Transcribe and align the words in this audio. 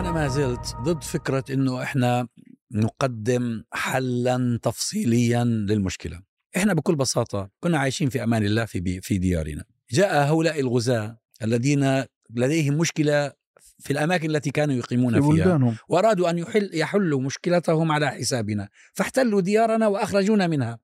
أنا 0.00 0.12
ما 0.12 0.28
زلت 0.28 0.76
ضد 0.82 1.04
فكرة 1.04 1.44
أنه 1.50 1.82
إحنا 1.82 2.28
نقدم 2.72 3.64
حلا 3.72 4.58
تفصيليا 4.62 5.44
للمشكلة. 5.44 6.22
إحنا 6.56 6.74
بكل 6.74 6.96
بساطة 6.96 7.50
كنا 7.60 7.78
عايشين 7.78 8.08
في 8.08 8.22
أمان 8.22 8.44
الله 8.44 8.64
في, 8.64 9.00
في 9.00 9.18
ديارنا. 9.18 9.64
جاء 9.90 10.28
هؤلاء 10.28 10.60
الغزاة 10.60 11.18
الذين 11.42 12.04
لديهم 12.30 12.78
مشكلة 12.78 13.32
في 13.78 13.90
الأماكن 13.90 14.30
التي 14.30 14.50
كانوا 14.50 14.74
يقيمون 14.74 15.14
في 15.14 15.20
فيها. 15.20 15.44
بلدانهم. 15.44 15.76
وأرادوا 15.88 16.30
أن 16.30 16.38
يحل 16.38 16.70
يحلوا 16.74 17.20
مشكلتهم 17.20 17.92
على 17.92 18.10
حسابنا. 18.10 18.68
فاحتلوا 18.92 19.40
ديارنا 19.40 19.86
وأخرجونا 19.86 20.46
منها. 20.46 20.78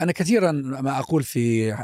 أنا 0.00 0.12
كثيرا 0.12 0.52
ما 0.52 0.98
أقول 0.98 1.22
في 1.22 1.74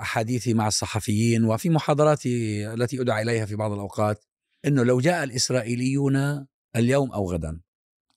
أحاديثي 0.00 0.54
مع 0.54 0.66
الصحفيين 0.66 1.44
وفي 1.44 1.70
محاضراتي 1.70 2.66
التي 2.74 3.00
أدعى 3.00 3.22
إليها 3.22 3.46
في 3.46 3.56
بعض 3.56 3.72
الأوقات 3.72 4.24
أنه 4.64 4.84
لو 4.84 5.00
جاء 5.00 5.24
الإسرائيليون 5.24 6.46
اليوم 6.76 7.12
أو 7.12 7.32
غدا 7.32 7.60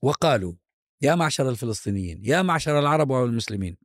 وقالوا 0.01 0.53
يا 1.01 1.15
معشر 1.15 1.49
الفلسطينيين 1.49 2.21
يا 2.25 2.41
معشر 2.41 2.79
العرب 2.79 3.09
والمسلمين 3.09 3.77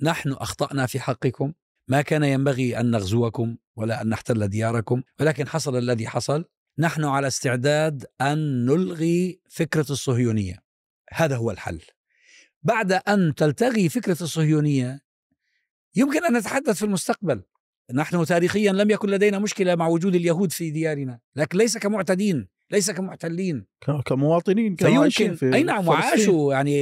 نحن 0.00 0.32
أخطأنا 0.32 0.86
في 0.86 1.00
حقكم 1.00 1.52
ما 1.88 2.02
كان 2.02 2.24
ينبغي 2.24 2.80
أن 2.80 2.90
نغزوكم 2.90 3.56
ولا 3.76 4.02
أن 4.02 4.08
نحتل 4.08 4.48
دياركم 4.48 5.02
ولكن 5.20 5.48
حصل 5.48 5.76
الذي 5.76 6.08
حصل 6.08 6.44
نحن 6.78 7.04
على 7.04 7.26
استعداد 7.26 8.06
أن 8.20 8.66
نلغي 8.66 9.40
فكرة 9.48 9.86
الصهيونية. 9.90 10.62
هذا 11.12 11.36
هو 11.36 11.50
الحل. 11.50 11.80
بعد 12.62 12.92
أن 12.92 13.34
تلتغي 13.34 13.88
فكرة 13.88 14.22
الصهيونية 14.22 15.00
يمكن 15.94 16.24
أن 16.24 16.36
نتحدث 16.36 16.76
في 16.76 16.84
المستقبل. 16.84 17.42
نحن 17.94 18.24
تاريخيا 18.24 18.72
لم 18.72 18.90
يكن 18.90 19.10
لدينا 19.10 19.38
مشكلة 19.38 19.74
مع 19.74 19.88
وجود 19.88 20.14
اليهود 20.14 20.52
في 20.52 20.70
ديارنا 20.70 21.18
لكن 21.36 21.58
ليس 21.58 21.78
كمعتدين. 21.78 22.48
ليس 22.72 22.90
كمحتلين 22.90 23.66
كمواطنين 24.04 24.74
كانوا 24.76 25.02
عايشين 25.02 25.34
فيمكن 25.34 25.50
في 25.50 25.56
أي 25.56 25.62
نعم. 25.62 25.88
وعاشوا 25.88 26.52
يعني 26.54 26.76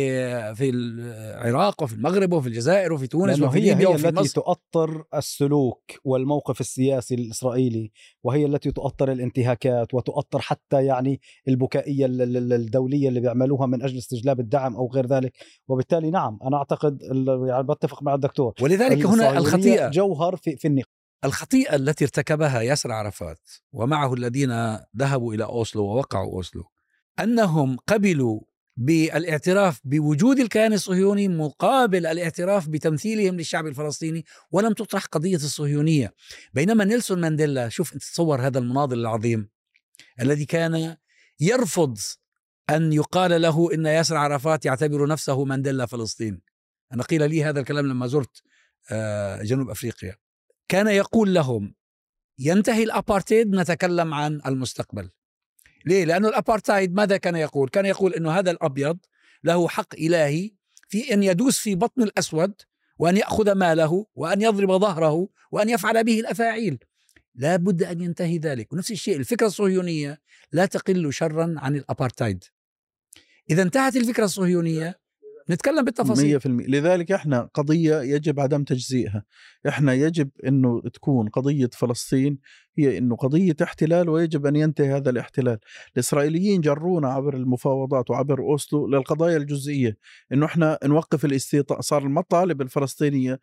في 0.55 0.71
العراق 0.71 1.83
وفي 1.83 1.95
المغرب 1.95 2.33
وفي 2.33 2.49
الجزائر 2.49 2.93
وفي 2.93 3.07
تونس 3.07 3.41
وفي 3.43 3.61
ليبيا 3.61 3.89
هي 3.89 3.95
وفي 3.95 4.09
التي 4.09 4.21
مصر. 4.21 4.35
تؤطر 4.35 5.05
السلوك 5.15 5.83
والموقف 6.05 6.61
السياسي 6.61 7.15
الإسرائيلي 7.15 7.91
وهي 8.25 8.47
التي 8.47 8.71
تؤطر 8.71 9.13
الانتهاكات 9.13 9.95
وتؤطر 9.95 10.39
حتى 10.41 10.85
يعني 10.85 11.21
البكائية 11.49 12.07
ال- 12.07 12.23
ال- 12.37 12.53
الدولية 12.53 13.09
اللي 13.09 13.21
بيعملوها 13.21 13.67
من 13.67 13.83
أجل 13.83 13.99
استجلاب 13.99 14.41
الدعم 14.41 14.77
أو 14.77 14.91
غير 14.95 15.07
ذلك. 15.07 15.33
وبالتالي 15.69 16.11
نعم 16.11 16.39
أنا 16.45 16.57
أعتقد 16.57 17.03
ال- 17.03 17.49
يعني 17.49 17.63
بتفق 17.63 18.03
مع 18.03 18.15
الدكتور. 18.15 18.55
ولذلك 18.63 19.07
هنا 19.07 19.39
الخطيئة. 19.39 19.89
جوهر 19.89 20.37
في, 20.37 20.57
في 20.57 20.69
النقاش. 20.69 21.00
الخطيئة 21.25 21.77
التي 21.77 22.05
ارتكبها 22.05 22.61
ياسر 22.61 22.93
عرفات 22.93 23.51
ومعه 23.73 24.15
الذين 24.15 24.79
ذهبوا 24.97 25.35
إلى 25.35 25.45
أوسلو 25.45 25.85
ووقعوا 25.85 26.33
أوسلو 26.33 26.65
أنهم 27.21 27.77
قبلوا 27.77 28.41
بالاعتراف 28.77 29.81
بوجود 29.85 30.39
الكيان 30.39 30.73
الصهيوني 30.73 31.29
مقابل 31.29 32.07
الاعتراف 32.07 32.69
بتمثيلهم 32.69 33.37
للشعب 33.37 33.67
الفلسطيني 33.67 34.25
ولم 34.51 34.73
تطرح 34.73 35.05
قضية 35.05 35.37
الصهيونية. 35.37 36.15
بينما 36.55 36.85
نيلسون 36.85 37.21
مانديلا 37.21 37.69
شوف 37.69 37.97
تصور 37.99 38.41
هذا 38.41 38.59
المناضل 38.59 38.99
العظيم 38.99 39.49
الذي 40.21 40.45
كان 40.45 40.97
يرفض 41.41 41.99
أن 42.71 42.93
يقال 42.93 43.43
له 43.43 43.75
إن 43.75 43.87
ياسر 43.87 44.17
عرفات 44.17 44.65
يعتبر 44.65 45.07
نفسه 45.07 45.45
مانديلا 45.45 45.87
فلسطين 45.87 46.41
أنا 46.93 47.03
قيل 47.03 47.31
لي 47.31 47.45
هذا 47.45 47.61
الكلام 47.61 47.87
لما 47.87 48.07
زرت 48.07 48.43
آه، 48.91 49.43
جنوب 49.43 49.71
أفريقيا. 49.71 50.17
كان 50.71 50.89
يقول 50.89 51.35
لهم 51.35 51.75
ينتهي 52.39 52.83
الابارتهايد 52.83 53.55
نتكلم 53.55 54.15
عن 54.15 54.41
المستقبل. 54.47 55.11
ليه؟ 55.87 56.05
لأنه 56.05 56.29
الابارتهايد 56.29 56.95
ماذا 56.95 57.17
كان 57.17 57.37
يقول؟ 57.37 57.69
كان 57.69 57.87
يقول 57.87 58.15
إنه 58.15 58.31
هذا 58.31 58.51
الأبيض 58.51 58.99
له 59.45 59.69
حق 59.69 59.95
إلهي 59.95 60.51
في 60.89 61.15
أن 61.15 61.23
يدوس 61.23 61.59
في 61.59 61.75
بطن 61.75 62.03
الأسود 62.03 62.55
وأن 62.99 63.17
يأخذ 63.17 63.53
ماله 63.53 64.07
وأن 64.15 64.43
يضرب 64.43 64.73
ظهره 64.73 65.29
وأن 65.51 65.69
يفعل 65.69 66.05
به 66.05 66.21
الأفاعيل. 66.21 66.79
لا 67.35 67.57
بد 67.57 67.83
أن 67.83 68.01
ينتهي 68.01 68.39
ذلك. 68.39 68.73
ونفس 68.73 68.91
الشيء 68.91 69.17
الفكرة 69.17 69.47
الصهيونية 69.47 70.21
لا 70.53 70.67
تقل 70.67 71.13
شرا 71.13 71.55
عن 71.59 71.77
الابارتهايد 71.77 72.45
إذا 73.51 73.63
انتهت 73.63 73.97
الفكرة 73.97 74.25
الصهيونية 74.25 75.00
نتكلم 75.51 75.85
بالتفاصيل. 75.85 76.41
100% 76.41 76.47
لذلك 76.47 77.13
إحنا 77.13 77.49
قضية 77.55 78.01
يجب 78.01 78.41
عدم 78.41 78.65
تجزئها 78.65 79.25
إحنا 79.69 79.93
يجب 79.95 80.31
إنه 80.47 80.81
تكون 80.95 81.29
قضية 81.29 81.71
فلسطين 81.73 82.39
هي 82.79 82.99
إنه 82.99 83.17
قضية 83.17 83.57
احتلال 83.63 84.09
ويجب 84.09 84.47
أن 84.47 84.57
ينتهي 84.57 84.93
هذا 84.97 85.11
الاحتلال. 85.11 85.59
الإسرائيليين 85.95 86.61
جرونا 86.61 87.09
عبر 87.13 87.37
المفاوضات 87.37 88.11
وعبر 88.11 88.41
أوسلو 88.41 88.87
للقضايا 88.89 89.37
الجزئية. 89.37 89.97
إنه 90.33 90.47
إحنا 90.47 90.79
نوقف 90.85 91.25
الاستيطان 91.25 91.81
صار 91.81 92.03
المطالب 92.03 92.63
الفلسطينية 92.63 93.41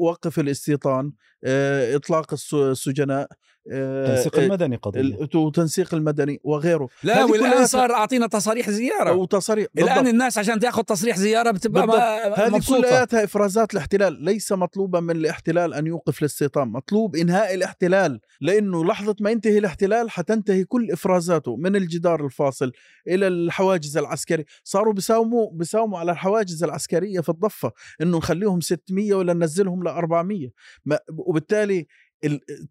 وقف 0.00 0.38
الاستيطان 0.40 1.12
آه، 1.44 1.96
إطلاق 1.96 2.32
الس- 2.32 2.54
السجناء 2.54 3.28
التنسيق 3.70 4.38
المدني 4.38 4.76
قضية. 4.76 5.00
ال- 5.00 5.28
وتنسيق 5.36 5.94
المدني 5.94 6.40
وغيره. 6.44 6.88
لا 7.02 7.24
والآن 7.24 7.50
كلها 7.52 7.66
صار 7.66 7.92
أعطينا 7.92 8.26
تصاريح 8.26 8.70
زيارة. 8.70 9.12
وتصريح 9.12 9.66
الآن. 9.78 10.06
الناس 10.06 10.38
عشان 10.38 10.60
تأخذ 10.60 10.82
تصريح 10.82 11.16
زيارة 11.16 11.50
بتبقى. 11.50 11.86
ما- 11.86 12.46
هذه 12.46 12.60
كلياتها 12.68 13.24
إفرازات 13.24 13.72
الاحتلال. 13.72 14.24
ليس 14.24 14.52
مطلوبا 14.52 15.00
من 15.00 15.10
الاحتلال 15.16 15.74
أن 15.74 15.86
يوقف 15.86 16.20
الاستيطان 16.20 16.68
مطلوب 16.68 17.16
إنهاء 17.16 17.54
الاحتلال 17.54 18.20
لأنه 18.40 18.84
لحظة 18.84 19.16
ما 19.20 19.30
ينتهي 19.30 19.58
الاحتلال 19.58 20.10
حتنتهي 20.10 20.64
كل 20.64 20.90
إفرازاته 20.92 21.56
من 21.56 21.76
الجدار 21.76 22.24
الفاصل 22.24 22.72
إلى 23.08 23.26
الحواجز 23.26 23.96
العسكري. 23.96 24.44
صاروا 24.64 24.92
بيساوموا 24.92 25.50
بيساوموا 25.52 25.98
على 25.98 26.12
الحواجز 26.12 26.64
العسكرية 26.64 27.20
في 27.20 27.28
الضفة 27.28 27.72
إنه 28.02 28.18
نخليهم 28.18 28.60
600 28.60 29.14
ولا 29.14 29.32
ننزلهم 29.32 29.84
ل 29.84 29.88
400 29.88 30.48
ما- 30.84 30.98
وبالتالي 31.18 31.78
ال- 31.80 31.86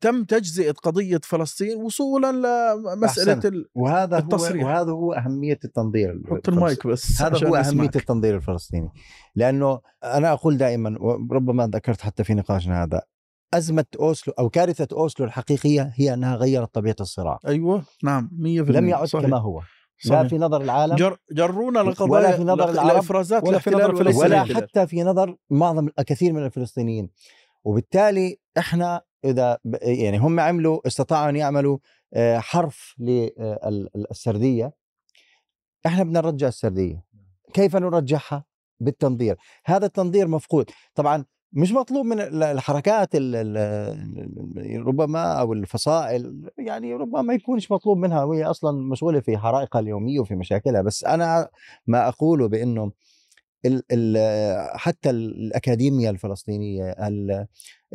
تم 0.01 0.23
تجزئة 0.23 0.71
قضية 0.71 1.21
فلسطين 1.23 1.77
وصولا 1.77 2.31
لمسألة 2.31 3.33
أحسنت. 3.33 3.45
ال... 3.45 3.65
وهذا 3.75 4.15
هو 4.15 4.19
التصريح. 4.19 4.65
وهذا 4.65 4.91
هو 4.91 5.13
أهمية 5.13 5.59
التنظير 5.65 6.21
حط 6.29 6.49
المايك 6.49 6.87
بس 6.87 7.21
هذا 7.21 7.47
هو. 7.47 7.55
أهمية 7.55 7.91
التنظير 7.95 8.35
الفلسطيني 8.35 8.89
لأنه 9.35 9.79
أنا 10.03 10.33
أقول 10.33 10.57
دائما 10.57 10.97
وربما 10.99 11.67
ذكرت 11.67 12.01
حتى 12.01 12.23
في 12.23 12.33
نقاشنا 12.33 12.83
هذا 12.83 13.01
أزمة 13.53 13.85
أوسلو 13.99 14.33
أو 14.39 14.49
كارثة 14.49 14.87
أوسلو 14.97 15.25
الحقيقية 15.25 15.93
هي 15.95 16.13
أنها 16.13 16.35
غيرت 16.35 16.73
طبيعة 16.73 16.95
الصراع 16.99 17.39
أيوه 17.47 17.83
نعم 18.03 18.29
100% 18.33 18.45
لم 18.45 18.89
يعد 18.89 19.07
صحيح. 19.07 19.25
كما 19.25 19.37
هو 19.37 19.61
لا 20.05 20.09
صحيح. 20.09 20.27
في 20.27 20.37
نظر 20.37 20.61
العالم 20.61 20.95
جر 20.95 21.17
جرونا 21.31 21.81
ولا 21.81 21.89
لقضايا 21.89 22.37
في 22.37 22.43
نظر 22.43 22.69
العرب 22.69 22.87
لإفرازات 22.87 23.47
ولا 23.47 23.59
في 23.59 23.69
نظر. 23.69 23.95
ولا 23.95 24.25
الاحتلال. 24.25 24.57
حتى 24.57 24.87
في 24.87 25.03
نظر 25.03 25.35
معظم 25.49 25.89
الكثير 25.99 26.33
من 26.33 26.45
الفلسطينيين 26.45 27.09
وبالتالي 27.63 28.37
إحنا 28.57 29.01
إذا 29.25 29.57
يعني 29.81 30.17
هم 30.17 30.39
عملوا 30.39 30.87
استطاعوا 30.87 31.29
أن 31.29 31.35
يعملوا 31.35 31.77
آه، 32.13 32.37
حرف 32.39 32.95
للسرديه 32.99 34.73
إحنا 35.85 36.03
بدنا 36.03 36.21
نرجع 36.21 36.47
السردية. 36.47 37.03
كيف 37.53 37.75
نرجعها؟ 37.75 38.45
بالتنظير. 38.79 39.37
هذا 39.65 39.85
التنظير 39.85 40.27
مفقود. 40.27 40.69
طبعا 40.95 41.25
مش 41.53 41.71
مطلوب 41.71 42.05
من 42.05 42.19
ال- 42.19 42.43
الحركات 42.43 43.15
ال- 43.15 43.35
ال- 43.35 43.57
ال- 44.57 44.87
ربما 44.87 45.33
أو 45.33 45.53
الفصائل 45.53 46.49
يعني 46.57 46.93
ربما 46.93 47.21
ما 47.21 47.33
يكونش 47.33 47.71
مطلوب 47.71 47.97
منها 47.97 48.23
وهي 48.23 48.43
أصلا 48.43 48.81
مشغوله 48.91 49.19
في 49.19 49.37
حرائقها 49.37 49.79
اليومية 49.79 50.19
وفي 50.19 50.35
مشاكلها. 50.35 50.81
بس 50.81 51.03
أنا 51.03 51.49
ما 51.87 52.07
أقوله 52.07 52.47
بأنه 52.47 52.91
ال 53.65 53.83
ال 53.91 54.17
حتى 54.79 55.09
الأكاديمية 55.09 56.09
الفلسطينية 56.09 56.89
ال- 56.91 57.45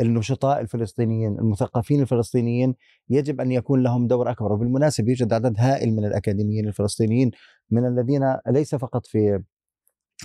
النشطاء 0.00 0.60
الفلسطينيين 0.60 1.38
المثقفين 1.38 2.00
الفلسطينيين 2.00 2.74
يجب 3.10 3.40
أن 3.40 3.52
يكون 3.52 3.82
لهم 3.82 4.06
دور 4.06 4.30
أكبر. 4.30 4.52
وبالمناسبة 4.52 5.08
يوجد 5.08 5.32
عدد 5.32 5.54
هائل 5.58 5.92
من 5.96 6.04
الأكاديميين 6.04 6.68
الفلسطينيين 6.68 7.30
من 7.70 7.86
الذين 7.86 8.36
ليس 8.48 8.74
فقط 8.74 9.06
في 9.06 9.42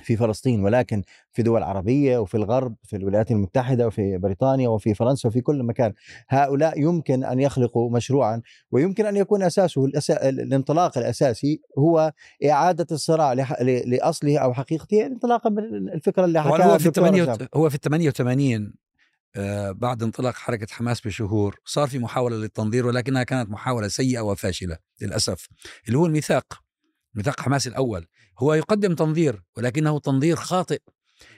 في 0.03 0.17
فلسطين 0.17 0.63
ولكن 0.63 1.03
في 1.31 1.43
دول 1.43 1.63
عربية 1.63 2.17
وفي 2.17 2.35
الغرب 2.35 2.75
في 2.83 2.95
الولايات 2.95 3.31
المتحدة 3.31 3.87
وفي 3.87 4.17
بريطانيا 4.17 4.69
وفي 4.69 4.93
فرنسا 4.93 5.29
وفي 5.29 5.41
كل 5.41 5.63
مكان. 5.63 5.93
هؤلاء 6.29 6.79
يمكن 6.79 7.23
أن 7.23 7.39
يخلقوا 7.39 7.91
مشروعا 7.91 8.41
ويمكن 8.71 9.05
أن 9.05 9.15
يكون 9.15 9.43
أساسه 9.43 9.85
الأسا... 9.85 10.29
الانطلاق 10.29 10.97
الأساسي 10.97 11.61
هو 11.77 12.13
إعادة 12.45 12.87
الصراع 12.91 13.33
لح... 13.33 13.61
ل... 13.61 13.89
لأصله 13.89 14.37
أو 14.37 14.53
حقيقته 14.53 15.05
انطلاقا 15.05 15.49
من 15.49 15.89
الفكرة 15.89 16.25
اللي 16.25 16.43
حكاها 16.43 16.73
هو 16.73 16.77
في 16.77 16.89
هشام. 16.89 17.47
هو 17.55 17.69
في 17.69 17.75
ال 17.75 17.81
88 17.81 18.73
آه، 19.37 19.71
بعد 19.71 20.03
انطلاق 20.03 20.33
حركة 20.33 20.67
حماس 20.71 21.01
بشهور 21.01 21.59
صار 21.65 21.87
في 21.87 21.99
محاولة 21.99 22.35
للتنظير 22.35 22.87
ولكنها 22.87 23.23
كانت 23.23 23.49
محاولة 23.49 23.87
سيئة 23.87 24.19
وفاشلة 24.19 24.77
للأسف. 25.01 25.47
اللي 25.87 25.97
هو 25.97 26.05
الميثاق. 26.05 26.64
ميثاق 27.15 27.41
حماس 27.41 27.67
الأول. 27.67 28.05
هو 28.39 28.53
يقدم 28.53 28.95
تنظير 28.95 29.43
ولكنه 29.57 29.99
تنظير 29.99 30.35
خاطئ 30.35 30.79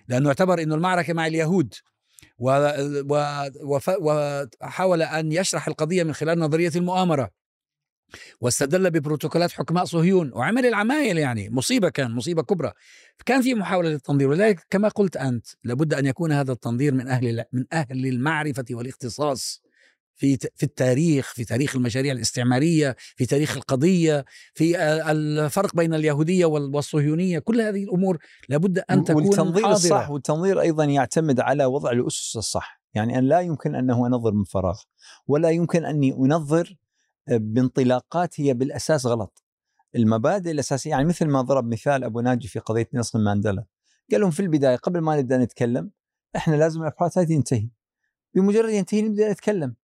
لأنه 0.07 0.27
اعتبر 0.29 0.61
أنه 0.61 0.75
المعركة 0.75 1.13
مع 1.13 1.27
اليهود. 1.27 1.73
وحاول 4.61 5.01
أن 5.01 5.31
يشرح 5.31 5.67
القضية 5.67 6.03
من 6.03 6.13
خلال 6.13 6.39
نظرية 6.39 6.71
المؤامرة. 6.75 7.29
واستدل 8.41 8.91
ببروتوكولات 8.91 9.51
حكماء 9.51 9.85
صهيون 9.85 10.31
وعمل 10.33 10.65
العمايل 10.65 11.17
يعني 11.17 11.49
مصيبة 11.49 11.89
كان 11.89 12.11
مصيبة 12.11 12.43
كبرى. 12.43 12.71
كان 13.25 13.41
في 13.41 13.55
محاولة 13.55 13.89
للتنظير 13.89 14.29
ولذلك 14.29 14.65
كما 14.69 14.87
قلت 14.87 15.17
أنت 15.17 15.47
لابد 15.63 15.93
أن 15.93 16.05
يكون 16.05 16.31
هذا 16.31 16.51
التنظير 16.51 16.93
من 16.93 17.07
أهل 17.07 17.43
من 17.53 17.65
أهل 17.73 18.07
المعرفة 18.07 18.65
والاختصاص. 18.71 19.61
في 20.17 20.37
في 20.37 20.63
التاريخ 20.63 21.33
في 21.33 21.45
تاريخ 21.45 21.75
المشاريع 21.75 22.13
الاستعمارية 22.13 22.95
في 23.15 23.25
تاريخ 23.25 23.57
القضية 23.57 24.25
في 24.53 24.81
الفرق 25.11 25.75
بين 25.75 25.93
اليهودية 25.93 26.45
والصهيونية 26.45 27.39
كل 27.39 27.61
هذه 27.61 27.83
الأمور 27.83 28.17
لابد 28.49 28.79
أن 28.79 29.03
تكون 29.03 29.23
والتنظير 29.23 29.63
حاضرة. 29.63 29.75
الصح 29.75 30.09
والتنظير 30.09 30.61
أيضا 30.61 30.83
يعتمد 30.85 31.39
على 31.39 31.65
وضع 31.65 31.91
الأسس 31.91 32.37
الصح 32.37 32.81
يعني 32.93 33.17
أن 33.17 33.23
لا 33.23 33.39
يمكن 33.39 33.75
أنه 33.75 34.07
أنظر 34.07 34.31
من 34.31 34.43
فراغ 34.43 34.79
ولا 35.27 35.49
يمكن 35.49 35.85
أني 35.85 36.13
أنظر 36.13 36.75
بانطلاقات 37.27 38.41
هي 38.41 38.53
بالأساس 38.53 39.05
غلط. 39.05 39.43
المبادئ 39.95 40.51
الأساسية 40.51 40.89
يعني 40.89 41.05
مثل 41.05 41.25
ما 41.25 41.41
ضرب 41.41 41.67
مثال 41.71 42.03
أبو 42.03 42.21
ناجي 42.21 42.47
في 42.47 42.59
قضية 42.59 42.89
نيلسون 42.93 43.23
مانديلا. 43.23 43.65
قال 44.11 44.21
لهم 44.21 44.31
في 44.31 44.39
البداية 44.39 44.75
قبل 44.75 44.99
ما 44.99 45.17
نبدأ 45.17 45.37
نتكلم 45.37 45.91
إحنا 46.35 46.55
لازم 46.55 46.81
الابحاثات 46.81 47.29
ينتهي. 47.29 47.69
بمجرد 48.33 48.69
ينتهي 48.69 49.01
نبدأ 49.01 49.31
نتكلم. 49.31 49.75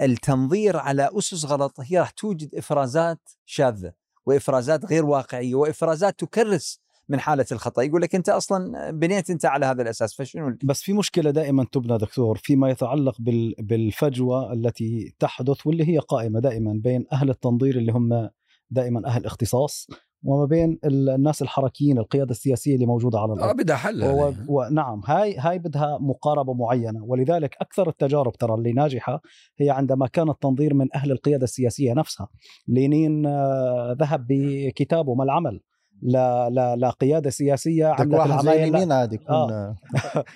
التنظير 0.00 0.76
على 0.76 1.10
أسس 1.18 1.44
غلط 1.44 1.80
هي 1.80 1.98
راح 1.98 2.10
توجد 2.10 2.54
إفرازات 2.54 3.20
شاذة 3.46 3.92
وإفرازات 4.26 4.84
غير 4.84 5.04
واقعية 5.04 5.54
وإفرازات 5.54 6.20
تكرس 6.20 6.80
من 7.08 7.20
حالة 7.20 7.46
الخطأ. 7.52 7.82
يقول 7.82 8.02
لك 8.02 8.14
أنت 8.14 8.28
أصلا 8.28 8.90
بنيت 8.90 9.30
أنت 9.30 9.44
على 9.44 9.66
هذا 9.66 9.82
الأساس 9.82 10.14
فشنو 10.14 10.56
بس 10.64 10.82
في 10.82 10.92
مشكلة 10.92 11.30
دائما 11.30 11.66
تبنى 11.72 11.98
دكتور 11.98 12.38
فيما 12.38 12.70
يتعلق 12.70 13.16
بالفجوة 13.58 14.52
التي 14.52 15.14
تحدث 15.18 15.66
واللي 15.66 15.88
هي 15.88 15.98
قائمة 15.98 16.40
دائما 16.40 16.72
بين 16.72 17.04
أهل 17.12 17.30
التنظير 17.30 17.78
اللي 17.78 17.92
هم 17.92 18.30
دائما 18.70 19.06
أهل 19.06 19.26
اختصاص 19.26 19.88
وما 20.22 20.44
بين 20.44 20.78
الناس 20.84 21.42
الحركيين 21.42 21.98
القيادة 21.98 22.30
السياسية 22.30 22.74
اللي 22.74 22.86
موجودة 22.86 23.18
على 23.18 23.32
الأرض. 23.32 23.48
آه 23.48 23.62
بدها 23.62 23.76
حل 23.76 24.04
و... 24.04 24.32
ونعم 24.48 25.02
هاي 25.06 25.38
هاي 25.38 25.58
بدها 25.58 25.98
مقاربة 26.00 26.54
معينة. 26.54 27.04
ولذلك 27.04 27.56
أكثر 27.60 27.88
التجارب 27.88 28.32
ترى 28.32 28.54
اللي 28.54 28.72
ناجحة 28.72 29.22
هي 29.58 29.70
عندما 29.70 30.06
كان 30.06 30.30
التنظير 30.30 30.74
من 30.74 30.86
أهل 30.94 31.12
القيادة 31.12 31.44
السياسية 31.44 31.92
نفسها. 31.92 32.28
لينين 32.68 33.26
آه، 33.26 33.96
ذهب 34.00 34.26
بكتابه 34.28 35.14
ما 35.14 35.24
العمل. 35.24 35.60
لا 36.02 36.50
لا 36.50 36.76
لا 36.76 36.90
قيادة 36.90 37.30
سياسية 37.30 37.86
عملت 37.86 38.14
العمايل 38.14 38.72
مين 38.72 38.92
عاد 38.92 39.12
يكون 39.12 39.34
آه. 39.34 39.76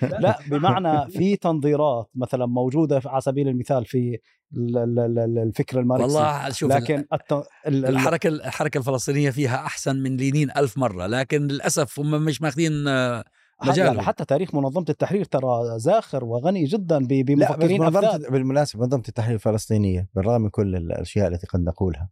لا 0.01 0.39
بمعنى 0.51 1.11
في 1.11 1.35
تنظيرات 1.35 2.09
مثلا 2.15 2.45
موجودة 2.45 3.01
على 3.05 3.21
سبيل 3.21 3.47
المثال 3.47 3.85
في 3.85 4.19
الفكر 4.57 5.79
الماركسي 5.79 6.15
والله 6.15 6.49
شوف 6.49 6.71
لكن 6.71 7.05
الت... 7.13 7.43
الحركة 7.67 8.27
الحركة 8.27 8.77
الفلسطينية 8.77 9.29
فيها 9.29 9.55
أحسن 9.55 9.95
من 9.95 10.17
لينين 10.17 10.51
ألف 10.57 10.77
مرة 10.77 11.07
لكن 11.07 11.47
للأسف 11.47 11.99
هم 11.99 12.11
مش 12.25 12.41
ماخذين 12.41 12.87
آه، 12.87 13.23
مجال 13.63 13.85
يعني 13.87 14.01
حتى 14.01 14.25
تاريخ 14.25 14.55
منظمة 14.55 14.85
التحرير 14.89 15.25
ترى 15.25 15.79
زاخر 15.79 16.25
وغني 16.25 16.63
جدا 16.63 17.07
بمفكرين 17.07 17.81
منظمة 17.81 18.17
بالمناسبة 18.17 18.81
منظمة 18.81 19.03
التحرير 19.09 19.35
الفلسطينية 19.35 20.09
بالرغم 20.15 20.41
من 20.41 20.49
كل 20.49 20.75
الأشياء 20.75 21.27
التي 21.27 21.47
قد 21.47 21.59
نقولها 21.59 22.09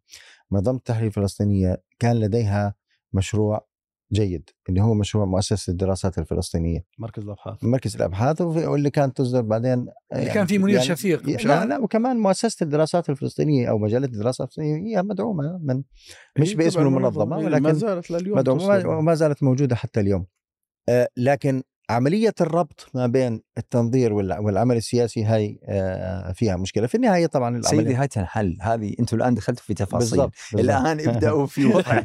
منظمة 0.52 0.78
التحرير 0.78 1.08
الفلسطينية 1.08 1.84
كان 2.00 2.20
لديها 2.20 2.76
مشروع 3.14 3.68
جيد 4.14 4.50
اللي 4.70 4.82
هو 4.82 4.94
مشروع 4.94 5.26
مؤسسة 5.26 5.72
الدراسات 5.72 6.18
الفلسطينية. 6.18 6.86
مركز 7.00 7.24
الأبحاث. 7.24 7.64
مركز 7.64 7.96
الأبحاث 7.96 8.42
واللي 8.42 8.90
كانت 8.90 9.18
تصدر 9.18 9.42
بعدين 9.42 9.74
اللي 9.74 9.92
يعني 10.12 10.30
كان 10.30 10.46
في 10.46 10.58
منير 10.58 10.76
يعني 10.76 10.88
شفيق 10.88 11.30
لا 11.46 11.66
لا 11.66 11.80
وكمان 11.80 12.18
مؤسسة 12.18 12.64
الدراسات 12.64 13.10
الفلسطينية 13.10 13.70
أو 13.70 13.78
مجلة 13.78 14.06
الدراسات 14.06 14.48
الفلسطينية 14.48 14.98
هي 14.98 15.04
مدعومة 15.04 15.60
من 15.64 15.84
مش 16.40 16.56
باسم 16.56 16.82
المنظمة 16.82 17.38
ولكن 17.38 17.64
ما 17.64 17.74
زالت 17.74 18.12
لليوم 18.12 18.38
مدعومة 18.38 18.98
وما 18.98 19.14
زالت 19.16 19.44
موجودة 19.44 19.76
حتى 19.76 20.00
اليوم. 20.00 20.26
آه 20.90 21.08
لكن 21.18 21.64
عملية 21.90 22.34
الربط 22.42 22.90
ما 22.94 23.08
بين 23.08 23.42
التنظير 23.58 24.14
والعمل 24.14 24.76
السياسي 24.76 25.24
هاي 25.24 25.60
آه، 25.66 26.32
فيها 26.32 26.56
مشكلة. 26.56 26.88
في 26.88 26.96
النهاية 26.96 27.26
طبعا 27.26 27.62
سيدي 27.62 27.96
هاي 27.96 28.08
تنحل 28.08 28.58
هذه 28.62 28.96
أنتم 29.00 29.18
الآن 29.18 29.34
دخلتوا 29.34 29.64
في 29.64 29.74
تفاصيل. 29.74 30.10
بالزبط. 30.10 30.34
بالزبط. 30.54 30.72
الآن 30.72 31.10
ابدأوا 31.10 31.46
في 31.46 31.66
وضع 31.76 32.02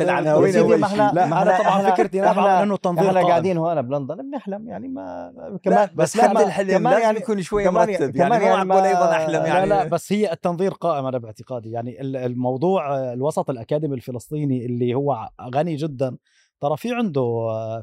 العناوين 0.00 0.56
اول 0.56 0.88
شيء 0.88 0.96
لا 0.96 1.24
أنا 1.24 1.58
طبعا 1.58 1.90
فكرتي 1.90 2.20
نابعه 2.20 2.62
انه 2.62 2.74
التنظير 2.74 3.08
إحنا 3.08 3.26
قاعدين 3.26 3.56
هون 3.56 3.82
بلندن 3.82 4.30
بنحلم 4.30 4.68
يعني 4.68 4.88
ما 4.88 5.58
كمان 5.62 5.88
بس 5.94 6.20
حد 6.20 6.36
الحلم 6.36 6.88
لازم 6.88 7.02
يعني 7.02 7.18
يكون 7.18 7.42
شوي 7.42 7.68
مرتب. 7.68 8.16
يعني 8.16 8.38
مو 8.38 8.46
يعني 8.46 8.64
معقول 8.64 8.86
أيضا 8.86 9.12
أحلم 9.12 9.46
يعني 9.46 9.66
لا 9.66 9.74
لا 9.74 9.84
بس 9.84 10.12
هي 10.12 10.32
التنظير 10.32 10.72
قائم 10.72 11.06
أنا 11.06 11.18
باعتقادي. 11.18 11.70
يعني 11.70 12.00
الموضوع 12.00 13.12
الوسط 13.12 13.50
الأكاديمي 13.50 13.94
الفلسطيني 13.94 14.66
اللي 14.66 14.94
هو 14.94 15.28
غني 15.54 15.76
جدا 15.76 16.16
ترى 16.60 16.76
في 16.76 16.94
عنده 16.94 17.22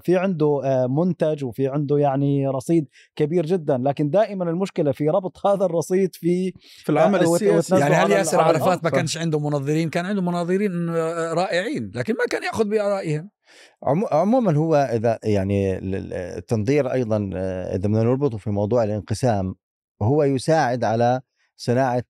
في 0.04 0.18
عنده 0.18 0.62
آه، 0.64 0.88
منتج 0.88 1.44
وفي 1.44 1.68
عنده 1.68 1.98
يعني 1.98 2.48
رصيد 2.48 2.88
كبير 3.16 3.46
جدا 3.46 3.78
لكن 3.78 4.10
دائما 4.10 4.50
المشكلة 4.50 4.92
في 4.92 5.10
ربط 5.10 5.46
هذا 5.48 5.66
الرصيد 5.66 6.16
في 6.16 6.54
في 6.58 6.92
العمل 6.92 7.20
آه، 7.20 7.34
السياسي. 7.34 7.80
يعني 7.80 7.96
هل 7.96 8.12
ياسر 8.12 8.42
عرفات 8.42 8.84
ما 8.84 8.90
كانش 8.90 9.18
عنده 9.18 9.40
منظرين 9.40 9.90
كان 9.90 10.06
عنده 10.06 10.22
مناظرين 10.22 10.90
آه، 10.90 11.34
رائعين 11.34 11.92
لكن 11.96 12.14
ما 12.14 12.26
كان 12.30 12.44
يأخذ 12.44 12.70
بآرائهم. 12.70 13.30
عموما 14.12 14.58
هو 14.58 14.76
إذا 14.76 15.20
يعني 15.24 15.78
التنظير 16.38 16.92
أيضا 16.92 17.30
إذا 17.70 17.78
بدنا 17.78 18.04
نربطه 18.04 18.38
في 18.38 18.50
موضوع 18.50 18.84
الانقسام 18.84 19.56
هو 20.02 20.24
يساعد 20.24 20.84
على 20.84 21.22
صناعة 21.58 22.04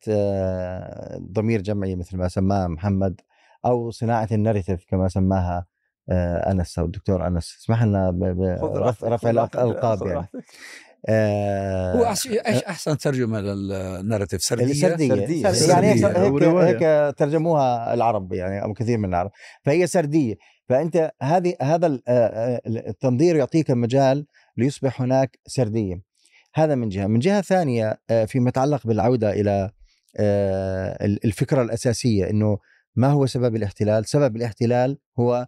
ضمير 1.32 1.62
جمعي 1.62 1.96
مثل 1.96 2.18
ما 2.18 2.28
سماه 2.28 2.68
محمد 2.68 3.22
أو 3.66 3.92
صناعة 3.92 4.28
الناريتيف 4.32 4.86
كما 4.90 5.08
سماها 5.08 5.66
أنس 6.12 6.80
أو 6.80 6.86
الدكتور 6.86 7.28
أنس. 7.28 7.58
اسمح 7.62 7.84
لنا 7.84 8.12
برفع 8.12 9.30
الألقاب 9.30 10.08
يعني. 10.08 10.28
آه 11.10 11.94
هو 11.94 12.06
إيش 12.08 12.64
أحسن 12.64 12.98
ترجمة 12.98 13.40
للناراتيف؟ 13.40 14.44
سردية؟ 14.44 14.74
سردية, 14.74 15.10
سردية. 15.10 15.52
سردية. 15.52 15.74
يعني 15.74 15.88
هيك, 15.88 16.84
هيك 16.84 17.16
ترجموها 17.18 17.94
العرب 17.94 18.34
يعني 18.34 18.64
أو 18.64 18.74
كثير 18.74 18.98
من 18.98 19.10
العرب. 19.10 19.32
فهي 19.64 19.88
سردية. 19.88 20.36
فأنت 20.70 21.12
هذه 21.22 21.56
هذا 21.62 22.00
التنظير 22.68 23.36
يعطيك 23.36 23.72
مجال 23.72 24.26
ليصبح 24.58 25.02
هناك 25.02 25.40
سردية. 25.48 26.02
هذا 26.56 26.76
من 26.76 26.90
جهة. 26.90 27.08
من 27.08 27.20
جهة 27.20 27.42
ثانية 27.42 28.00
فيما 28.28 28.50
يتعلق 28.50 28.88
بالعودة 28.88 29.32
إلى 29.32 29.72
الفكرة 31.26 31.62
الأساسية 31.62 32.30
إنه 32.30 32.58
ما 32.96 33.08
هو 33.08 33.26
سبب 33.26 33.56
الاحتلال؟ 33.56 34.06
سبب 34.06 34.36
الاحتلال 34.36 34.98
هو 35.20 35.48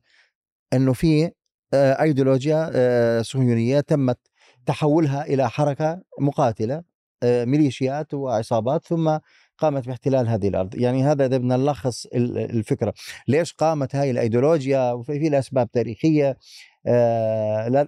إنه 0.73 0.93
في 0.93 1.31
آه، 1.73 2.01
ايديولوجيا 2.01 2.71
آه، 2.73 3.21
صهيونية 3.21 3.79
تمت 3.79 4.19
تحولها 4.65 5.25
إلى 5.25 5.49
حركة 5.49 6.01
مقاتلة 6.19 6.83
آه، 7.23 7.45
ميليشيات 7.45 8.13
وعصابات 8.13 8.85
ثم 8.85 9.17
قامت 9.57 9.87
باحتلال 9.87 10.27
هذه 10.27 10.47
الأرض، 10.47 10.75
يعني 10.75 11.03
هذا 11.03 11.25
إذا 11.25 11.37
بدنا 11.37 11.57
نلخص 11.57 12.05
الفكرة، 12.15 12.93
ليش 13.27 13.53
قامت 13.53 13.95
هاي 13.95 14.11
الايديولوجيا 14.11 14.91
وفي 14.91 15.29
لها 15.29 15.39
اسباب 15.39 15.71
تاريخية؟ 15.71 16.37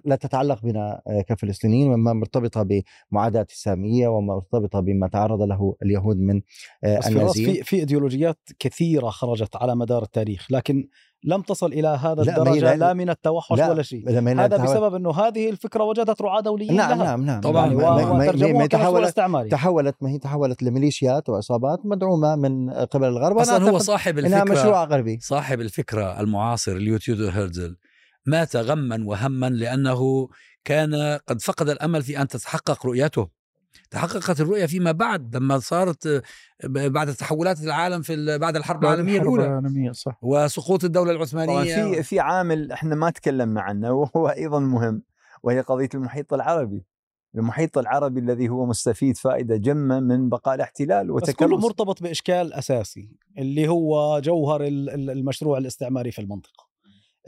لا 0.04 0.16
تتعلق 0.20 0.62
بنا 0.62 1.00
كفلسطينيين 1.28 1.92
وما 1.92 2.12
مرتبطة 2.12 2.66
بمعاداة 3.12 3.46
السامية 3.50 4.08
ومرتبطة 4.08 4.80
بما 4.80 5.08
تعرض 5.08 5.42
له 5.42 5.76
اليهود 5.82 6.16
من 6.16 6.40
النازيين. 6.84 7.54
في 7.54 7.62
في 7.62 7.76
إيديولوجيات 7.76 8.38
كثيرة 8.58 9.08
خرجت 9.08 9.56
على 9.56 9.76
مدار 9.76 10.02
التاريخ، 10.02 10.46
لكن 10.50 10.88
لم 11.24 11.42
تصل 11.42 11.72
إلى 11.72 11.88
هذا 11.88 12.22
لا 12.22 12.38
الدرجة 12.38 12.60
لا, 12.60 12.76
لا 12.76 12.92
من 12.92 13.10
التوحش 13.10 13.58
لا 13.58 13.70
ولا 13.70 13.82
شيء. 13.82 14.10
هذا 14.10 14.56
بسبب 14.56 14.94
إنه 14.94 15.10
هذه 15.10 15.50
الفكرة 15.50 15.84
وجدت 15.84 16.22
رعاة 16.22 16.40
دوليين 16.40 16.76
نعم 16.76 16.98
لها. 16.98 17.04
نعم 17.04 17.24
نعم 17.24 17.40
طبعا 17.40 17.66
يعني 18.34 18.52
ما 18.52 18.66
تحولت 18.66 19.06
استعماري 19.06 19.48
تحولت 19.48 19.96
ما 20.00 20.10
هي 20.10 20.18
تحولت 20.18 20.62
لميليشيات 20.62 21.28
وعصابات 21.28 21.78
مدعومة 21.84 22.36
من 22.36 22.70
قبل 22.70 23.08
الغرب 23.08 23.38
أصلا 23.38 23.70
هو 23.70 23.78
صاحب 23.78 24.18
الفكرة 24.18 24.52
مشروع 24.52 24.84
غربي. 24.84 25.18
صاحب 25.20 25.60
الفكرة 25.60 26.20
المعاصر 26.20 26.72
اليوتيودر 26.72 27.30
هيرزل 27.30 27.76
مات 28.30 28.56
غما 28.56 29.04
وهما 29.06 29.46
لأنه 29.50 30.28
كان 30.64 31.18
قد 31.26 31.40
فقد 31.40 31.68
الأمل 31.68 32.02
في 32.02 32.20
أن 32.22 32.28
تتحقق 32.28 32.86
رؤيته. 32.86 33.28
تحققت 33.90 34.40
الرؤية 34.40 34.66
فيما 34.66 34.92
بعد 34.92 35.36
لما 35.36 35.58
صارت 35.58 36.22
بعد 36.64 37.14
تحولات 37.14 37.62
العالم 37.62 38.02
في 38.02 38.38
بعد 38.38 38.56
الحرب 38.56 38.84
العالمية 38.84 39.20
الأولى 39.20 39.46
العالمية 39.46 39.92
صح. 39.92 40.18
وسقوط 40.22 40.84
الدولة 40.84 41.12
العثمانية 41.12 41.74
في 41.74 42.02
في 42.02 42.20
عامل 42.20 42.72
إحنا 42.72 42.94
ما 42.94 43.10
تكلمنا 43.10 43.60
عنه 43.60 43.92
وهو 43.92 44.28
أيضا 44.28 44.60
مهم 44.60 45.02
وهي 45.42 45.60
قضية 45.60 45.88
المحيط 45.94 46.34
العربي. 46.34 46.84
المحيط 47.34 47.78
العربي 47.78 48.20
الذي 48.20 48.48
هو 48.48 48.66
مستفيد 48.66 49.16
فائدة 49.16 49.56
جمة 49.56 50.00
من 50.00 50.28
بقاء 50.28 50.54
الاحتلال 50.54 51.10
وتكلم 51.10 51.32
بس 51.32 51.36
كله 51.36 51.58
مرتبط 51.58 52.02
بإشكال 52.02 52.52
أساسي 52.52 53.10
اللي 53.38 53.68
هو 53.68 54.20
جوهر 54.20 54.62
المشروع 54.66 55.58
الاستعماري 55.58 56.10
في 56.10 56.18
المنطقة. 56.18 56.69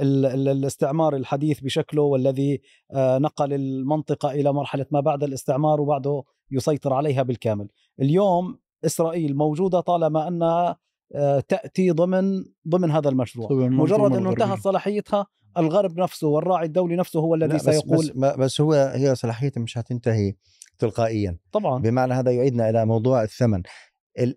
الاستعمار 0.01 1.17
الحديث 1.17 1.61
بشكله 1.61 2.03
والذي 2.03 2.61
آه، 2.95 3.19
نقل 3.19 3.53
المنطقة 3.53 4.31
إلى 4.31 4.53
مرحلة 4.53 4.87
ما 4.91 5.01
بعد 5.01 5.23
الاستعمار 5.25 5.81
وبعده 5.81 6.23
يسيطر 6.51 6.93
عليها 6.93 7.23
بالكامل. 7.23 7.69
اليوم 8.01 8.59
إسرائيل 8.85 9.37
موجودة 9.37 9.81
طالما 9.81 10.29
أنها 10.29 10.77
آه، 11.15 11.41
تأتي 11.41 11.91
ضمن 11.91 12.45
ضمن 12.69 12.91
هذا 12.91 13.09
المشروع. 13.09 13.53
مجرد 13.53 14.17
انه. 14.17 14.31
انتهت 14.31 14.59
صلاحيتها 14.59 15.27
الغرب 15.59 16.01
نفسه 16.01 16.29
والراعي 16.29 16.67
الدولي 16.67 16.97
نفسه 16.97 17.21
هو 17.21 17.35
الذي 17.35 17.55
بس 17.55 17.63
سيقول 17.65 18.13
بس, 18.17 18.37
بس 18.37 18.61
هو 18.61 18.73
هي 18.73 19.15
صلاحيته 19.15 19.61
مش 19.61 19.79
هتنتهي 19.79 20.35
تلقائيا. 20.79 21.39
طبعا. 21.53 21.83
بمعنى 21.83 22.15
هذا 22.15 22.31
يعيدنا 22.31 22.71
إلى 22.71 22.87
موضوع 22.87 23.23
الثمن. 23.23 23.59
ال- 23.59 23.63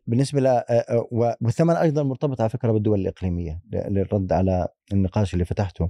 بالنسبة 0.07 0.39
ل 0.41 0.61
و- 1.11 1.31
والثمن 1.41 1.75
أيضا 1.75 2.03
مرتبط 2.03 2.41
على 2.41 2.49
فكرة 2.49 2.71
بالدول 2.71 2.99
الإقليمية 2.99 3.61
للرد 3.73 4.33
على 4.33 4.67
النقاش 4.93 5.33
اللي 5.33 5.45
فتحته. 5.45 5.89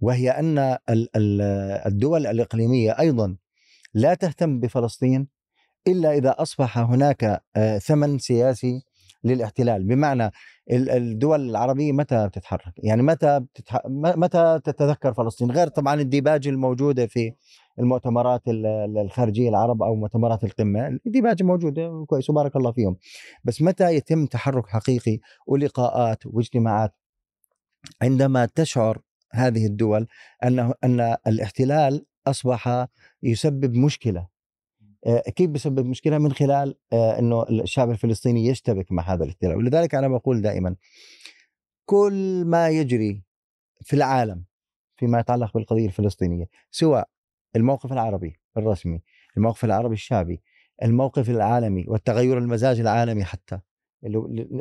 وهي 0.00 0.30
أن 0.30 0.58
ال- 0.58 0.78
ال- 1.16 1.40
الدول 1.86 2.26
الإقليمية 2.26 2.98
أيضا 2.98 3.36
لا 3.94 4.14
تهتم 4.14 4.60
بفلسطين 4.60 5.28
إلا 5.86 6.12
إذا 6.12 6.34
أصبح 6.38 6.78
هناك 6.78 7.42
آه، 7.56 7.78
ثمن 7.78 8.18
سياسي 8.18 8.82
للاحتلال. 9.24 9.84
بمعنى 9.84 10.30
ال- 10.70 10.90
الدول 10.90 11.50
العربية 11.50 11.92
متى 11.92 12.26
بتتحرك؟ 12.28 12.72
يعني 12.78 13.02
متى 13.02 13.40
بتتح... 13.40 13.80
متى 14.16 14.60
تتذكر 14.64 15.14
فلسطين؟ 15.14 15.50
غير 15.50 15.68
طبعا 15.68 16.00
الديباج 16.00 16.48
الموجودة 16.48 17.06
في 17.06 17.32
المؤتمرات 17.78 18.48
ال- 18.48 18.66
ال- 18.66 18.98
الخارجية 18.98 19.48
العرب 19.48 19.82
أو 19.82 19.94
مؤتمرات 19.94 20.44
القمة. 20.44 20.98
الديباج 21.06 21.42
موجوده 21.42 22.04
كويس 22.08 22.30
وبارك 22.30 22.56
الله 22.56 22.72
فيهم. 22.72 22.96
بس 23.44 23.62
متى 23.62 23.94
يتم 23.94 24.26
تحرك 24.26 24.68
حقيقي 24.68 25.18
ولقاءات 25.46 26.26
واجتماعات؟ 26.26 26.94
عندما 28.02 28.46
تشعر 28.46 28.98
هذه 29.32 29.66
الدول 29.66 30.06
انه 30.44 30.74
أن 30.84 31.16
الاحتلال 31.26 32.06
أصبح 32.26 32.86
يسبب 33.22 33.74
مشكلة. 33.74 34.28
آه، 35.06 35.20
كيف 35.20 35.50
بيسبب 35.50 35.86
مشكلة؟ 35.86 36.18
من 36.18 36.32
خلال 36.32 36.74
آه، 36.92 37.18
إنه 37.18 37.42
الشعب 37.42 37.90
الفلسطيني 37.90 38.46
يشتبك 38.46 38.92
مع 38.92 39.02
هذا 39.02 39.24
الاحتلال. 39.24 39.56
ولذلك 39.56 39.94
أنا 39.94 40.08
بقول 40.08 40.42
دائما 40.42 40.76
كل 41.86 42.44
ما 42.46 42.68
يجري 42.68 43.22
في 43.80 43.96
العالم 43.96 44.44
فيما 44.96 45.20
يتعلق 45.20 45.54
بالقضية 45.54 45.86
الفلسطينية 45.86 46.48
سواء 46.70 47.08
الموقف 47.56 47.92
العربي 47.92 48.40
الرسمي 48.56 49.02
الموقف 49.36 49.64
العربي 49.64 49.94
الشعبي 49.94 50.42
الموقف 50.82 51.30
العالمي 51.30 51.84
والتغير 51.88 52.38
المزاج 52.38 52.80
العالمي 52.80 53.24
حتى 53.24 53.58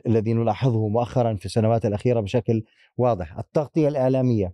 الذي 0.08 0.34
نلاحظه 0.34 0.88
مؤخرا 0.88 1.36
في 1.36 1.46
السنوات 1.46 1.86
الأخيرة 1.86 2.20
بشكل 2.20 2.64
واضح. 2.98 3.38
التغطية 3.38 3.88
الإعلامية 3.88 4.54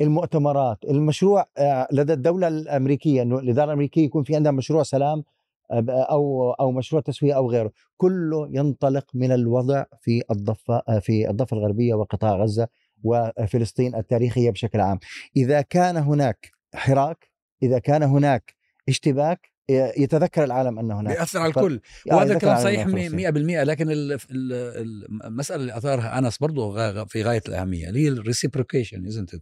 المؤتمرات 0.00 0.78
المشروع 0.84 1.46
آه، 1.58 1.88
لدى 1.92 2.12
الدولة 2.12 2.48
الأمريكية 2.48 3.22
إنه 3.22 3.38
الإدارة 3.38 3.66
الأمريكية 3.66 4.04
يكون 4.04 4.22
في 4.22 4.36
عندها 4.36 4.52
مشروع 4.52 4.82
سلام 4.82 5.24
آه، 5.70 6.06
أو 6.10 6.52
أو 6.52 6.72
مشروع 6.72 7.02
تسوية 7.02 7.32
أو 7.36 7.50
غيره. 7.50 7.72
كله 7.96 8.48
ينطلق 8.50 9.06
من 9.14 9.32
الوضع 9.32 9.84
في 10.00 10.22
الضفة 10.30 10.82
آه، 10.88 10.98
في 10.98 11.30
الضفة 11.30 11.56
الغربية 11.56 11.94
وقطاع 11.94 12.36
غزة 12.36 12.68
وفلسطين 13.04 13.94
التاريخية 13.94 14.50
بشكل 14.50 14.80
عام. 14.80 14.98
إذا 15.36 15.60
كان 15.60 15.96
هناك 15.96 16.50
حراك 16.74 17.33
إذا 17.64 17.78
كان 17.78 18.02
هناك 18.02 18.54
اشتباك 18.88 19.50
يتذكر 19.96 20.44
العالم 20.44 20.78
أن 20.78 20.90
هناك 20.90 21.16
بيأثر 21.16 21.38
على 21.38 21.48
الكل 21.48 21.80
آه، 22.10 22.14
وهذا 22.16 22.34
الكلام 22.34 22.56
صحيح 22.62 22.80
أن 22.80 22.92
100% 22.92 22.94
فلسطين. 22.94 23.62
لكن 23.62 23.90
ال- 23.90 24.12
ال- 24.30 25.24
المسألة 25.24 25.60
اللي 25.60 25.76
أثارها 25.76 26.18
أنس 26.18 26.38
برضه 26.38 27.04
في 27.04 27.22
غاية 27.22 27.42
الأهمية 27.48 27.88
اللي 27.88 28.00
هي 28.04 28.08
ال 28.08 28.15
reciprocation 28.15 29.06
isn't 29.06 29.34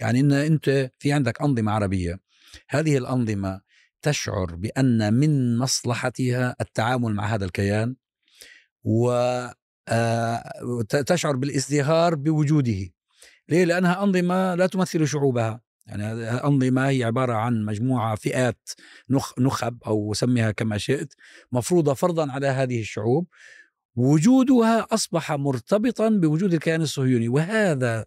يعني 0.00 0.20
إن 0.20 0.32
أنت 0.32 0.90
في 0.98 1.12
عندك 1.12 1.40
أنظمة 1.42 1.72
عربية 1.72 2.20
هذه 2.68 2.98
الأنظمة 2.98 3.60
تشعر 4.02 4.54
بأن 4.54 5.14
من 5.14 5.58
مصلحتها 5.58 6.56
التعامل 6.60 7.14
مع 7.14 7.26
هذا 7.34 7.44
الكيان 7.44 7.96
و 8.84 9.10
آه، 9.88 10.52
بالازدهار 11.24 12.14
بوجوده 12.14 12.90
ليه؟ 13.48 13.64
لأنها 13.64 14.02
أنظمة 14.02 14.54
لا 14.54 14.66
تمثل 14.66 15.06
شعوبها 15.06 15.60
يعني 15.88 16.30
أنظمة 16.30 16.88
هي 16.88 17.04
عبارة 17.04 17.32
عن 17.32 17.64
مجموعة 17.64 18.14
فئات 18.14 18.70
نخ 19.10 19.38
نخب 19.38 19.78
أو 19.86 20.12
سميها 20.14 20.50
كما 20.50 20.78
شئت 20.78 21.14
مفروضة 21.52 21.94
فرضا 21.94 22.32
على 22.32 22.46
هذه 22.46 22.80
الشعوب. 22.80 23.26
وجودها 23.96 24.86
أصبح 24.90 25.32
مرتبطا 25.32 26.08
بوجود 26.08 26.54
الكيان 26.54 26.82
الصهيوني. 26.82 27.28
وهذا 27.28 28.04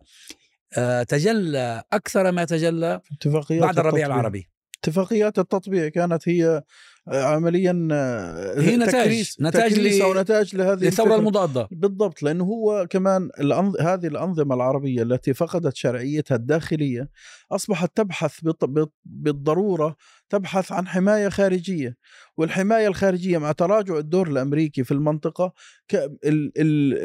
آه، 0.77 1.03
تجلى 1.03 1.83
أكثر 1.93 2.31
ما 2.31 2.45
تجلى 2.45 3.01
بعد 3.49 3.79
الربيع. 3.79 4.05
العربي. 4.05 4.49
اتفاقيات 4.83 5.39
التطبيع 5.39 5.89
كانت 5.89 6.29
هي 6.29 6.63
عمليا 7.07 7.87
آه، 7.91 8.59
هي 8.59 8.77
نتاج- 8.77 8.91
تكريس 8.91 9.37
نتاج 9.41 9.71
تكريس 9.71 10.01
نتاج 10.01 10.55
لهذه 10.55 10.87
الفكرة. 10.87 11.15
المضادة. 11.15 11.67
بالضبط 11.71 12.23
لأنه 12.23 12.43
هو 12.43 12.87
كمان 12.89 13.29
الأنظ... 13.39 13.81
هذه 13.81 14.07
الأنظمة 14.07 14.55
العربية 14.55 15.03
التي 15.03 15.33
فقدت 15.33 15.75
شرعيتها 15.75 16.35
الداخلية 16.35 17.09
أصبحت 17.51 17.91
تبحث 17.97 18.39
بط... 18.43 18.65
بط... 18.65 18.93
بالضرورة 19.05 19.95
تبحث 20.29 20.71
عن 20.71 20.87
حماية 20.87 21.29
خارجية. 21.29 21.95
والحماية 22.37 22.87
الخارجية 22.87 23.37
مع 23.37 23.51
تراجع 23.51 23.97
الدور 23.97 24.27
الأمريكي 24.27 24.83
في 24.83 24.91
المنطقة 24.91 25.53
ك... 25.87 25.95
ال... 25.95 26.11
ال... 26.25 26.51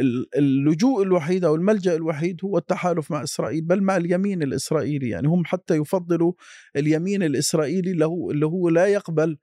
ال... 0.01 0.27
اللجوء 0.37 1.03
الوحيد 1.03 1.45
أو 1.45 1.55
الملجأ 1.55 1.95
الوحيد 1.95 2.37
هو 2.45 2.59
التحالف 2.59 3.11
مع 3.11 3.23
إسرائيل 3.23 3.61
بل 3.65 3.83
مع 3.83 3.97
اليمين 3.97 4.43
الإسرائيلي. 4.43 5.09
يعني 5.09 5.29
هم 5.29 5.45
حتى 5.45 5.75
يفضلوا 5.77 6.33
اليمين 6.77 7.23
الإسرائيلي 7.23 7.91
اللي 7.91 8.05
هو 8.07 8.31
اللي 8.31 8.47
هو 8.47 8.69
لا 8.69 8.87
يقبل 8.87 9.37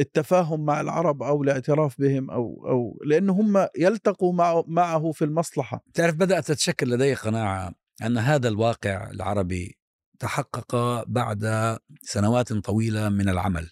التفاهم 0.00 0.64
مع 0.64 0.80
العرب 0.80 1.22
أو 1.22 1.42
الاعتراف 1.42 2.00
بهم 2.00 2.30
أو 2.30 2.66
أو 2.68 2.98
لأنه 3.04 3.32
هم 3.32 3.68
يلتقوا 3.78 4.62
معه 4.66 5.12
في 5.12 5.24
المصلحة. 5.24 5.84
تعرف 5.94 6.14
بدأت 6.14 6.46
تتشكل 6.46 6.90
لدي 6.90 7.14
قناعة 7.14 7.72
أن 8.02 8.18
هذا 8.18 8.48
الواقع 8.48 9.10
العربي 9.10 9.78
تحقق 10.18 11.04
بعد 11.06 11.76
سنوات 12.02 12.52
طويلة 12.52 13.08
من 13.08 13.28
العمل. 13.28 13.70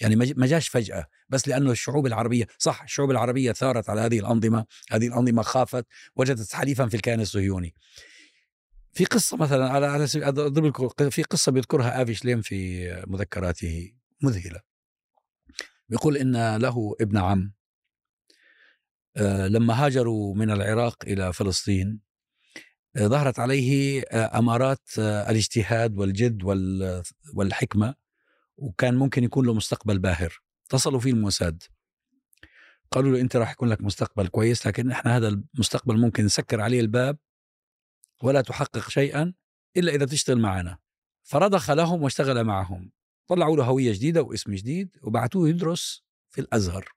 يعني 0.00 0.16
ما 0.16 0.46
جاش 0.46 0.68
فجأة 0.68 1.06
بس 1.28 1.48
لأنه 1.48 1.70
الشعوب 1.70 2.06
العربية 2.06 2.46
صح 2.58 2.82
الشعوب 2.82 3.10
العربية 3.10 3.52
ثارت 3.52 3.90
على 3.90 4.00
هذه 4.00 4.18
الأنظمة 4.18 4.64
هذه 4.90 5.06
الأنظمة 5.06 5.42
خافت 5.42 5.86
وجدت 6.16 6.52
حليفا 6.52 6.86
في 6.86 6.94
الكيان 6.94 7.20
الصهيوني. 7.20 7.74
في 8.92 9.04
قصة 9.04 9.36
مثلا 9.36 9.68
على 9.68 9.86
على 9.86 10.06
أضرب 10.16 10.90
في 11.10 11.22
قصة 11.22 11.52
بيذكرها 11.52 12.02
آفي 12.02 12.14
شليم 12.14 12.40
في 12.40 12.90
مذكراته. 13.06 13.92
مذهلة. 14.22 14.60
بيقول 15.88 16.16
إن 16.16 16.56
له 16.56 16.96
ابن 17.00 17.16
عم. 17.16 17.52
آه، 19.16 19.46
لما 19.48 19.86
هاجروا 19.86 20.34
من 20.34 20.50
العراق 20.50 20.96
إلى 21.06 21.32
فلسطين 21.32 22.00
آه، 22.96 23.06
ظهرت 23.06 23.38
عليه 23.38 24.02
آه، 24.10 24.38
أمارات 24.38 24.88
آه، 24.98 25.30
الاجتهاد 25.30 25.98
والجد 25.98 26.42
وال- 26.44 27.02
والحكمة 27.34 27.94
وكان 28.56 28.94
ممكن 28.94 29.24
يكون 29.24 29.46
له 29.46 29.54
مستقبل 29.54 29.98
باهر. 29.98 30.40
اتصلوا 30.66 31.00
فيه 31.00 31.10
الموساد. 31.10 31.62
قالوا 32.90 33.12
له 33.12 33.20
أنت 33.20 33.36
راح 33.36 33.52
يكون 33.52 33.68
لك 33.68 33.80
مستقبل 33.80 34.28
كويس 34.28 34.66
لكن 34.66 34.90
إحنا 34.90 35.16
هذا 35.16 35.28
المستقبل 35.28 35.98
ممكن 35.98 36.24
نسكر 36.24 36.60
عليه 36.60 36.80
الباب 36.80 37.18
ولا 38.22 38.40
تحقق 38.40 38.88
شيئا 38.88 39.34
إلا 39.76 39.92
إذا 39.94 40.06
تشتغل 40.06 40.38
معنا. 40.40 40.78
فرضخ 41.22 41.70
لهم 41.70 42.02
واشتغل 42.02 42.44
معهم. 42.44 42.92
طلعوا 43.30 43.56
له 43.56 43.64
هوية 43.64 43.92
جديدة 43.92 44.22
واسم 44.22 44.54
جديد 44.54 44.96
وبعتوه 45.02 45.48
يدرس 45.48 46.02
في 46.30 46.40
الأزهر. 46.40 46.88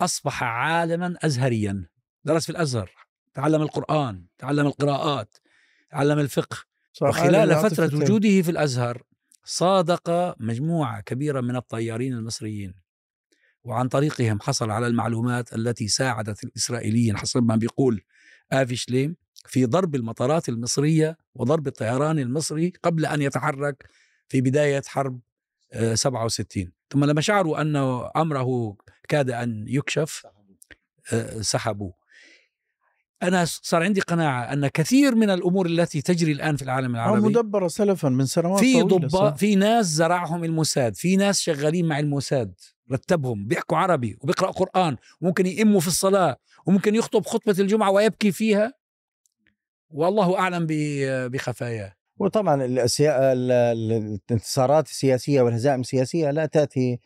أصبح 0.00 0.42
عالما 0.42 1.16
ازهريا. 1.22 1.88
درس 2.24 2.44
في 2.44 2.50
الأزهر 2.50 2.90
تعلم 3.34 3.62
القرآن 3.62 4.26
تعلم 4.38 4.66
القراءات 4.66 5.36
تعلم 5.90 6.18
الفقه. 6.18 6.56
وخلال 7.02 7.54
فترة 7.54 7.84
العاطفتين. 7.84 8.02
وجوده 8.02 8.42
في 8.42 8.50
الأزهر 8.50 9.02
صادق 9.44 10.34
مجموعة 10.40 11.00
كبيرة 11.00 11.40
من 11.40 11.56
الطيارين 11.56 12.12
المصريين. 12.12 12.74
وعن 13.64 13.88
طريقهم 13.88 14.40
حصل 14.40 14.70
على 14.70 14.86
المعلومات 14.86 15.54
التي 15.54 15.88
ساعدت 15.88 16.44
الإسرائيليين 16.44 17.16
حسب 17.16 17.42
ما 17.42 17.56
بيقول 17.56 18.02
آفي 18.52 18.76
شليم 18.76 19.16
في 19.46 19.66
ضرب 19.66 19.94
المطارات 19.94 20.48
المصرية 20.48 21.18
وضرب 21.34 21.66
الطيران 21.66 22.18
المصري 22.18 22.72
قبل 22.82 23.06
أن 23.06 23.22
يتحرك 23.22 23.90
في 24.28 24.40
بداية 24.40 24.82
حرب 24.86 25.20
67 25.94 26.72
ثم 26.90 27.04
لما 27.04 27.20
شعروا 27.20 27.60
أن 27.60 27.76
أمره 28.16 28.76
كاد 29.08 29.30
أن 29.30 29.64
يكشف 29.68 30.26
آه، 31.12 31.40
سحبوه. 31.40 31.94
أنا 33.22 33.44
صار 33.44 33.82
عندي 33.82 34.00
قناعة 34.00 34.52
أن 34.52 34.66
كثير 34.68 35.14
من 35.14 35.30
الأمور 35.30 35.66
التي 35.66 36.02
تجري 36.02 36.32
الآن 36.32 36.56
في 36.56 36.62
العالم 36.62 36.96
أو 36.96 37.02
العربي 37.02 37.28
مدبرة 37.28 37.68
سلفا 37.68 38.08
من 38.08 38.26
سنوات 38.26 38.60
في 38.60 39.08
صح. 39.08 39.34
في 39.34 39.54
ناس 39.54 39.86
زرعهم 39.86 40.44
الموساد 40.44 40.96
في 40.96 41.16
ناس 41.16 41.40
شغالين 41.40 41.88
مع 41.88 41.98
الموساد 41.98 42.54
رتبهم 42.92 43.46
بيحكوا 43.46 43.76
عربي 43.76 44.16
وبيقرأ 44.20 44.50
قرآن 44.50 44.96
وممكن 45.20 45.46
يئموا 45.46 45.80
في 45.80 45.86
الصلاة 45.86 46.36
وممكن 46.66 46.94
يخطب 46.94 47.26
خطبة 47.26 47.56
الجمعة 47.58 47.90
ويبكي 47.90 48.32
فيها. 48.32 48.72
والله 49.90 50.38
أعلم 50.38 50.66
بخفاياه. 51.28 51.92
وطبعا 52.18 52.64
الانتصارات 53.72 54.86
السياسية 54.86 55.42
والهزائم 55.42 55.80
السياسية 55.80 56.30
لا 56.30 56.46
تأتي 56.46 57.00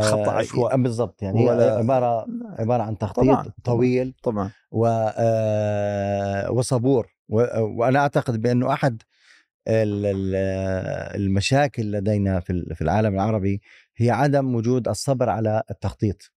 خط 0.00 0.28
عشوائي. 0.28 0.82
بالضبط. 0.82 1.22
يعني 1.22 1.44
ولا- 1.44 1.76
عبارة 1.78 2.26
عبارة 2.58 2.82
عن 2.82 2.98
تخطيط 2.98 3.24
طبعاً،. 3.24 3.46
طويل 3.64 4.14
طبعا. 4.22 4.50
و 4.70 4.86
وصبور. 6.58 7.14
وأنا 7.28 7.98
أعتقد 7.98 8.42
بانه 8.42 8.72
أحد 8.72 9.02
ال- 9.68 10.06
ال- 10.06 10.34
المشاكل 11.22 11.92
لدينا 11.92 12.40
في 12.40 12.50
ال- 12.50 12.74
في 12.74 12.82
العالم 12.82 13.14
العربي 13.14 13.60
هي 13.96 14.10
عدم 14.10 14.54
وجود 14.54 14.88
الصبر 14.88 15.28
على 15.28 15.62
التخطيط. 15.70 16.32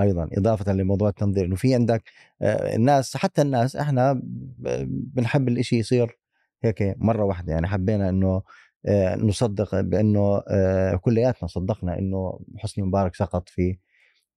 أيضا 0.00 0.28
إضافة 0.32 0.72
لموضوع 0.72 1.08
التنظير. 1.08 1.44
إنه 1.44 1.56
في 1.56 1.74
عندك 1.74 2.02
الناس 2.42 3.16
حتى 3.16 3.42
الناس 3.42 3.76
إحنا 3.76 4.20
بنحب 4.88 5.48
الإشي 5.48 5.78
يصير 5.78 6.19
هيك 6.62 6.94
مرة 6.98 7.24
واحدة. 7.24 7.52
يعني 7.52 7.66
حبينا 7.66 8.08
إنه 8.08 8.42
آه، 8.86 9.16
نصدق 9.16 9.80
بإنه 9.80 10.42
آه، 10.48 10.94
كلياتنا 10.96 11.48
صدقنا 11.48 11.98
إنه 11.98 12.40
حسني 12.58 12.84
مبارك 12.84 13.14
سقط 13.14 13.48
في 13.48 13.78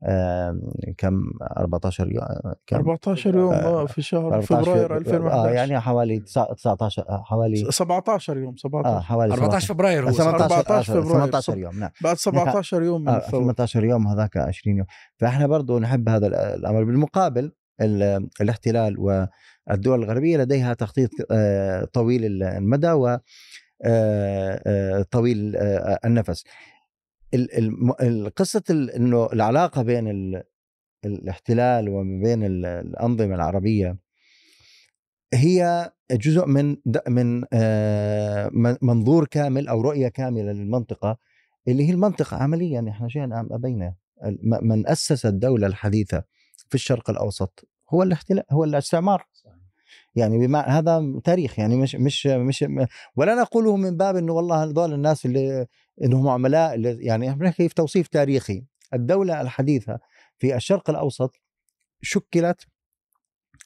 آه، 0.05 0.59
كم 0.97 1.21
14 1.57 2.11
يوم 2.11 2.23
كم؟ 2.67 2.75
14 2.77 3.35
يوم 3.37 3.85
في 3.87 4.01
شهر 4.01 4.33
14 4.33 4.63
فبراير 4.63 4.93
آه 4.93 4.97
2011 4.97 5.53
يعني 5.55 5.79
حوالي 5.79 6.19
19 6.19 7.05
آه، 7.09 7.23
حوالي 7.25 7.71
17 7.71 8.37
يوم 8.37 8.53
آه 8.53 8.57
17 8.57 9.01
حوالي 9.01 9.33
14 9.33 9.73
فبراير 9.73 10.03
هو 10.09 10.11
18 10.11 10.55
14 10.55 10.93
فبراير. 11.01 11.13
18 11.13 11.57
يوم 11.57 11.79
نعم. 11.79 11.89
بعد 12.03 12.17
17 12.17 12.83
يوم 12.83 13.01
من 13.01 13.07
آه 13.09 13.17
الثورة 13.17 13.41
18 13.43 13.83
يوم 13.83 14.07
هذاك 14.07 14.37
20 14.37 14.77
يوم. 14.77 14.85
فإحنا 15.17 15.47
برضو 15.47 15.79
نحب 15.79 16.09
هذا 16.09 16.27
ال- 16.27 16.35
الأمر. 16.35 16.83
بالمقابل 16.83 17.51
ال- 17.81 18.29
الاحتلال 18.41 18.99
والدول 19.69 20.03
الغربية 20.03 20.37
لديها 20.37 20.73
تخطيط 20.73 21.09
آه، 21.31 21.85
طويل 21.85 22.25
ال- 22.25 22.43
المدى 22.43 22.91
و 22.91 23.07
آه، 23.07 23.19
آه، 23.85 25.01
طويل 25.11 25.55
النفس. 26.05 26.43
ال- 27.33 27.57
الم- 27.57 27.93
القصة 28.01 28.63
ال- 28.69 28.91
إنه 28.91 29.29
العلاقة 29.33 29.81
بين 29.81 30.07
ال- 30.07 30.43
الاحتلال 31.05 31.89
وبين 31.89 32.43
ال- 32.45 32.65
الأنظمة 32.65 33.35
العربية 33.35 33.97
هي 35.33 35.91
جزء 36.11 36.45
من 36.45 36.77
من 37.07 37.39
من- 38.61 38.77
منظور 38.81 39.25
كامل 39.27 39.67
أو 39.67 39.81
رؤية 39.81 40.07
كاملة 40.07 40.51
للمنطقة 40.51 41.17
اللي 41.67 41.87
هي 41.87 41.91
المنطقة 41.91 42.37
عمليا 42.37 42.85
إحنا 42.89 43.07
شئنا 43.07 43.39
أم 43.39 43.53
أبينا. 43.53 43.95
من 44.41 44.87
أسس 44.87 45.25
الدولة 45.25 45.67
الحديثة 45.67 46.23
في 46.69 46.75
الشرق 46.75 47.09
الأوسط 47.09 47.67
هو 47.89 48.03
الاحتلال 48.03 48.43
هو 48.51 48.63
الاستعمار. 48.63 49.25
يعني 50.15 50.47
بما 50.47 50.59
هذا 50.59 51.03
تاريخ 51.23 51.59
يعني 51.59 51.75
مش 51.77 51.95
مش 51.95 52.27
مش 52.27 52.65
ولا 53.15 53.35
نقوله 53.35 53.75
من 53.75 53.97
باب 53.97 54.15
إنه 54.15 54.33
والله 54.33 54.63
هذول 54.63 54.93
الناس 54.93 55.25
اللي 55.25 55.67
إنهم 56.03 56.27
عملاء 56.27 56.75
اللي 56.75 57.05
يعني 57.05 57.29
إحنا 57.29 57.39
بنحكي 57.39 57.69
في 57.69 57.75
توصيف 57.75 58.07
تاريخي. 58.07 58.63
الدولة 58.93 59.41
الحديثة 59.41 59.99
في 60.37 60.55
الشرق 60.55 60.89
الأوسط 60.89 61.35
شكلت 62.01 62.61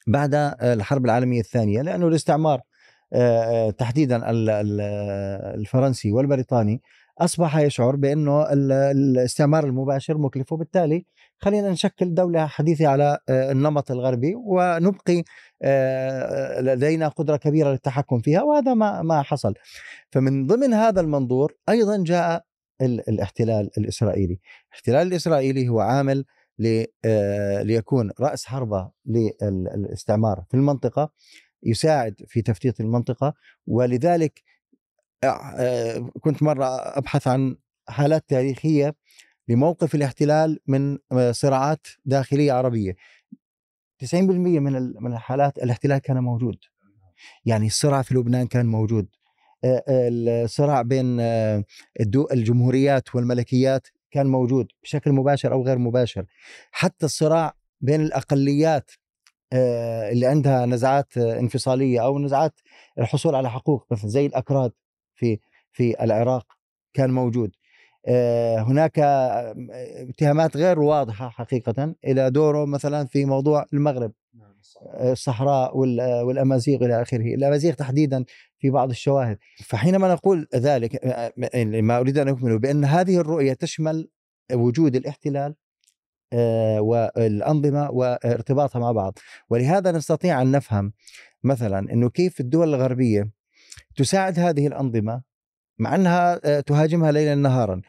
بعد 0.06 0.34
الحرب 0.62 1.04
العالمية 1.04 1.40
الثانية 1.40 1.82
لأنه 1.82 2.08
الاستعمار 2.08 2.60
آه، 3.12 3.70
تحديدا 3.70 4.30
ال- 4.30 4.50
ال- 4.50 4.80
الفرنسي 5.60 6.12
والبريطاني 6.12 6.82
أصبح 7.18 7.56
يشعر 7.56 7.96
بأنه 7.96 8.52
ال- 8.52 8.72
الاستعمار 8.72 9.64
المباشر 9.64 10.18
مكلف. 10.18 10.52
وبالتالي 10.52 11.04
خلينا 11.38 11.70
نشكل 11.70 12.14
دولة 12.14 12.46
حديثة 12.46 12.86
على 12.88 13.18
آه، 13.28 13.52
النمط 13.52 13.90
الغربي 13.90 14.34
ونبقي 14.36 15.18
آه، 15.18 15.24
لدينا 16.60 17.08
قدرة 17.08 17.36
كبيرة 17.36 17.70
للتحكم 17.70 18.20
فيها 18.20 18.42
وهذا 18.42 18.74
ما 18.74 19.02
ما 19.02 19.22
حصل. 19.22 19.54
فمن 20.10 20.46
ضمن 20.46 20.74
هذا 20.74 21.00
المنظور 21.00 21.54
أيضا 21.68 22.04
جاء 22.04 22.44
ال- 22.80 23.08
الاحتلال 23.08 23.70
الإسرائيلي. 23.78 24.40
الاحتلال 24.70 25.06
الإسرائيلي 25.06 25.68
هو 25.68 25.80
عامل 25.80 26.24
آه، 27.04 27.62
ليكون 27.62 28.10
رأس 28.20 28.44
حربة 28.46 28.90
للاستعمار 29.06 30.44
في 30.50 30.54
المنطقة 30.56 31.12
يساعد 31.62 32.14
في 32.26 32.42
تفتيت 32.42 32.80
المنطقة 32.80 33.34
ولذلك 33.66 34.42
آه، 35.24 36.10
كنت 36.20 36.42
مرة 36.42 36.66
أبحث 36.98 37.28
عن 37.28 37.56
حالات 37.88 38.24
تاريخية 38.28 38.94
لموقف 39.48 39.94
الاحتلال 39.94 40.60
من 40.66 40.98
آه، 41.12 41.32
صراعات 41.32 41.86
داخلية 42.04 42.52
عربية. 42.52 42.96
90% 43.98 44.14
من 44.14 44.94
من 45.02 45.12
الحالات 45.12 45.58
الاحتلال 45.58 45.98
كان 45.98 46.18
موجود. 46.18 46.56
يعني 47.44 47.66
الصراع 47.66 48.02
في 48.02 48.14
لبنان 48.14 48.46
كان 48.46 48.66
موجود. 48.66 49.08
الصراع 49.64 50.82
بين 50.82 51.20
الجمهوريات 52.32 53.14
والملكيات 53.14 53.88
كان 54.10 54.26
موجود 54.26 54.66
بشكل 54.82 55.12
مباشر 55.12 55.52
أو 55.52 55.62
غير 55.64 55.78
مباشر. 55.78 56.26
حتى 56.70 57.06
الصراع 57.06 57.54
بين 57.80 58.00
الأقليات 58.00 58.90
اللي 60.12 60.26
عندها 60.26 60.66
نزعات 60.66 61.16
انفصالية 61.18 62.04
أو 62.04 62.18
نزعات 62.18 62.60
الحصول 62.98 63.34
على 63.34 63.50
حقوق 63.50 63.86
مثل 63.90 64.08
زي 64.08 64.26
الأكراد 64.26 64.72
في 65.14 65.38
في 65.72 66.04
العراق 66.04 66.46
كان 66.94 67.10
موجود. 67.10 67.50
هناك 68.58 68.98
آه، 68.98 69.54
اتهامات 70.08 70.56
غير 70.56 70.80
واضحة 70.80 71.28
حقيقة 71.28 71.94
إلى 72.04 72.30
دوره 72.30 72.64
مثلا 72.64 73.06
في 73.06 73.24
موضوع 73.24 73.64
المغرب 73.72 74.12
آه، 74.86 75.12
الصحراء 75.12 75.70
آه، 76.00 76.24
والأمازيغ 76.24 76.84
إلى 76.84 77.02
آخره، 77.02 77.34
الأمازيغ 77.34 77.74
تحديدا 77.74 78.24
في 78.58 78.70
بعض 78.70 78.90
الشواهد، 78.90 79.38
فحينما 79.64 80.12
نقول 80.12 80.48
ذلك 80.54 81.04
آه، 81.04 81.32
آه، 81.54 81.64
ما 81.80 81.98
أريد 81.98 82.18
أن 82.18 82.28
أكمله 82.28 82.58
بأن 82.58 82.84
هذه 82.84 83.16
الرؤية 83.16 83.52
تشمل 83.52 84.08
وجود 84.52 84.96
الاحتلال 84.96 85.54
آه، 86.32 86.80
والأنظمة 86.80 87.90
وارتباطها 87.90 88.78
مع 88.78 88.92
بعض، 88.92 89.18
ولهذا 89.50 89.92
نستطيع 89.92 90.42
أن 90.42 90.50
نفهم 90.50 90.92
مثلا 91.44 91.78
إنه 91.92 92.10
كيف 92.10 92.40
الدول 92.40 92.74
الغربية 92.74 93.30
تساعد 93.96 94.38
هذه 94.38 94.66
الأنظمة 94.66 95.22
مع 95.78 95.94
أنها 95.94 96.40
آه، 96.44 96.60
تهاجمها 96.60 97.12
ليلا 97.12 97.34
نهارا. 97.34 97.80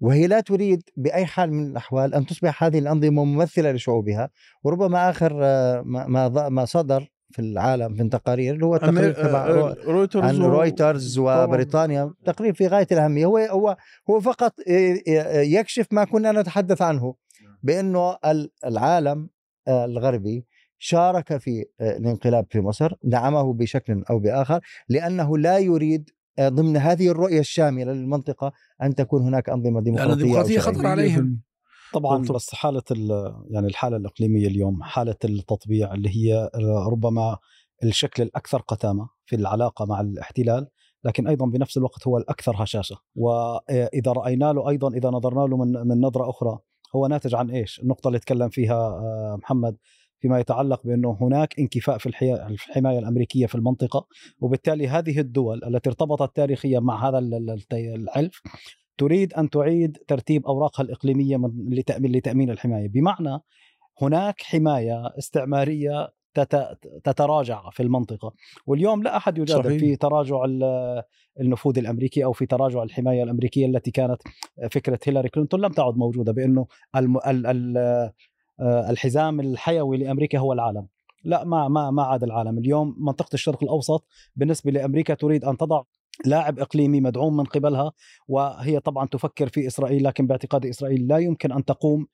وهي 0.00 0.26
لا 0.26 0.40
تريد 0.40 0.82
بأي 0.96 1.26
حال 1.26 1.52
من 1.52 1.66
الأحوال 1.66 2.14
أن 2.14 2.26
تصبح 2.26 2.64
هذه 2.64 2.78
الأنظمة 2.78 3.24
ممثلة 3.24 3.72
لشعوبها 3.72 4.30
وربما 4.64 5.10
آخر 5.10 5.38
آه، 5.42 5.82
ما 5.86 6.48
ما 6.48 6.64
صدر 6.64 7.10
في 7.30 7.38
العالم 7.42 7.92
من 7.92 8.10
تقارير 8.10 8.54
اللي 8.54 8.66
هو 8.66 8.74
التقرير 8.76 9.14
أمير- 9.14 9.16
تبع 9.16 9.46
آه، 9.46 9.50
رو- 9.52 9.92
رويترز 9.92 10.24
عن 10.24 10.34
رويترز. 10.50 11.18
وبريطانيا 11.18 12.12
تقرير 12.24 12.54
في 12.54 12.66
غاية 12.66 12.86
الأهمية 12.92 13.26
هو 13.26 13.38
هو 13.38 13.76
هو 14.10 14.20
فقط 14.20 14.54
آه، 14.68 14.96
آه، 15.08 15.40
يكشف 15.40 15.86
ما 15.90 16.04
كنا 16.04 16.32
نتحدث 16.32 16.82
عنه 16.82 17.14
بأنه 17.62 18.16
ال- 18.26 18.50
العالم 18.66 19.28
آه، 19.68 19.84
الغربي 19.84 20.46
شارك 20.78 21.36
في 21.36 21.64
آه، 21.80 21.96
الانقلاب 21.96 22.46
في 22.50 22.60
مصر 22.60 22.92
دعمه 23.02 23.52
بشكل 23.52 24.04
أو 24.10 24.18
بآخر 24.18 24.60
لأنه 24.88 25.38
لا 25.38 25.58
يريد 25.58 26.10
آه، 26.10 26.15
ضمن 26.40 26.76
هذه 26.76 27.08
الرؤية 27.08 27.40
الشاملة 27.40 27.92
للمنطقة 27.92 28.52
أن 28.82 28.94
تكون 28.94 29.22
هناك 29.22 29.48
أنظمة 29.48 29.72
لأن 29.80 29.82
ديمقراطية 29.84 30.12
أو 30.12 30.12
الديمقراطية 30.12 30.58
شرعية. 30.60 30.74
خطر 30.76 30.86
عليهم 30.86 31.40
طبعا. 31.92 32.22
بس 32.22 32.54
حالة 32.54 32.82
ال- 32.90 33.34
يعني 33.50 33.66
الحالة 33.66 33.96
الإقليمية 33.96 34.46
اليوم 34.46 34.82
حالة 34.82 35.16
التطبيع 35.24 35.94
اللي 35.94 36.08
هي 36.16 36.50
ربما 36.90 37.38
الشكل 37.84 38.22
الأكثر 38.22 38.58
قتامة 38.60 39.08
في 39.26 39.36
العلاقة 39.36 39.84
مع 39.84 40.00
الاحتلال 40.00 40.68
لكن 41.04 41.26
أيضا 41.28 41.46
بنفس 41.46 41.76
الوقت 41.76 42.06
هو 42.08 42.18
الأكثر 42.18 42.62
هشاشة 42.62 42.96
وإذا 43.14 44.12
رأينا 44.12 44.52
له 44.52 44.68
أيضا 44.68 44.88
إذا 44.88 45.08
نظرنا 45.10 45.40
له 45.46 45.56
من 45.56 45.72
من 45.88 46.00
نظرة 46.00 46.30
أخرى 46.30 46.58
هو 46.96 47.06
ناتج 47.06 47.34
عن 47.34 47.50
إيش؟ 47.50 47.80
النقطة 47.80 48.08
اللي 48.08 48.18
تكلم 48.18 48.48
فيها 48.48 48.74
آه، 48.74 49.38
محمد 49.42 49.76
فيما 50.18 50.40
يتعلق 50.40 50.80
بأنه 50.84 51.18
هناك 51.20 51.58
انكفاء 51.58 51.98
في 51.98 52.06
الحماية 52.50 52.98
الأمريكية 52.98 53.46
في 53.46 53.54
المنطقة 53.54 54.06
وبالتالي 54.40 54.88
هذه 54.88 55.20
الدول 55.20 55.64
التي 55.64 55.88
ارتبطت 55.88 56.36
تاريخيا 56.36 56.80
مع 56.80 57.08
هذا 57.08 57.18
ال- 57.18 57.34
ال- 57.50 57.62
الحلف 57.94 58.42
تريد 58.98 59.32
أن 59.34 59.50
تعيد 59.50 59.98
ترتيب 60.08 60.46
أوراقها 60.46 60.82
الإقليمية 60.84 61.36
من 61.36 61.50
لتامين 61.74 62.12
لتأمين 62.12 62.50
الحماية 62.50 62.88
بمعنى 62.88 63.38
هناك 64.02 64.42
حماية 64.42 65.12
استعمارية 65.18 66.08
تت- 66.34 66.78
تتراجع 67.04 67.70
في 67.70 67.82
المنطقة 67.82 68.32
واليوم 68.66 69.02
لا 69.02 69.16
أحد 69.16 69.38
يجادل 69.38 69.64
صحيح. 69.64 69.80
في 69.80 69.96
تراجع 69.96 70.44
ال- 70.44 71.02
النفوذ 71.40 71.78
الأمريكي 71.78 72.24
أو 72.24 72.32
في 72.32 72.46
تراجع 72.46 72.82
الحماية 72.82 73.22
الأمريكية 73.22 73.66
التي 73.66 73.90
كانت 73.90 74.22
فكرة 74.70 74.98
هيلاري 75.06 75.28
كلينتون 75.28 75.60
لم 75.60 75.72
تعد 75.72 75.96
موجودة 75.96 76.32
بأنه 76.32 76.66
آه، 78.60 78.90
الحزام 78.90 79.40
الحيوي 79.40 79.96
لأمريكا 79.96 80.38
هو 80.38 80.52
العالم. 80.52 80.86
لا 81.24 81.44
ما 81.44 81.68
ما 81.68 81.90
ما 81.90 82.02
عاد 82.02 82.22
العالم. 82.22 82.58
اليوم 82.58 82.96
منطقة 82.98 83.34
الشرق 83.34 83.62
الأوسط 83.62 84.06
بالنسبة 84.36 84.70
لأمريكا 84.70 85.14
تريد 85.14 85.44
أن 85.44 85.56
تضع 85.56 85.82
لاعب 86.24 86.58
إقليمي 86.58 87.00
مدعوم 87.00 87.36
من 87.36 87.44
قبلها 87.44 87.92
وهي 88.28 88.80
طبعا 88.80 89.06
تفكر 89.06 89.48
في 89.48 89.66
إسرائيل 89.66 90.04
لكن 90.04 90.26
باعتقاد 90.26 90.66
إسرائيل 90.66 91.08
لا 91.08 91.18
يمكن 91.18 91.52
أن 91.52 91.64
تقوم 91.64 92.06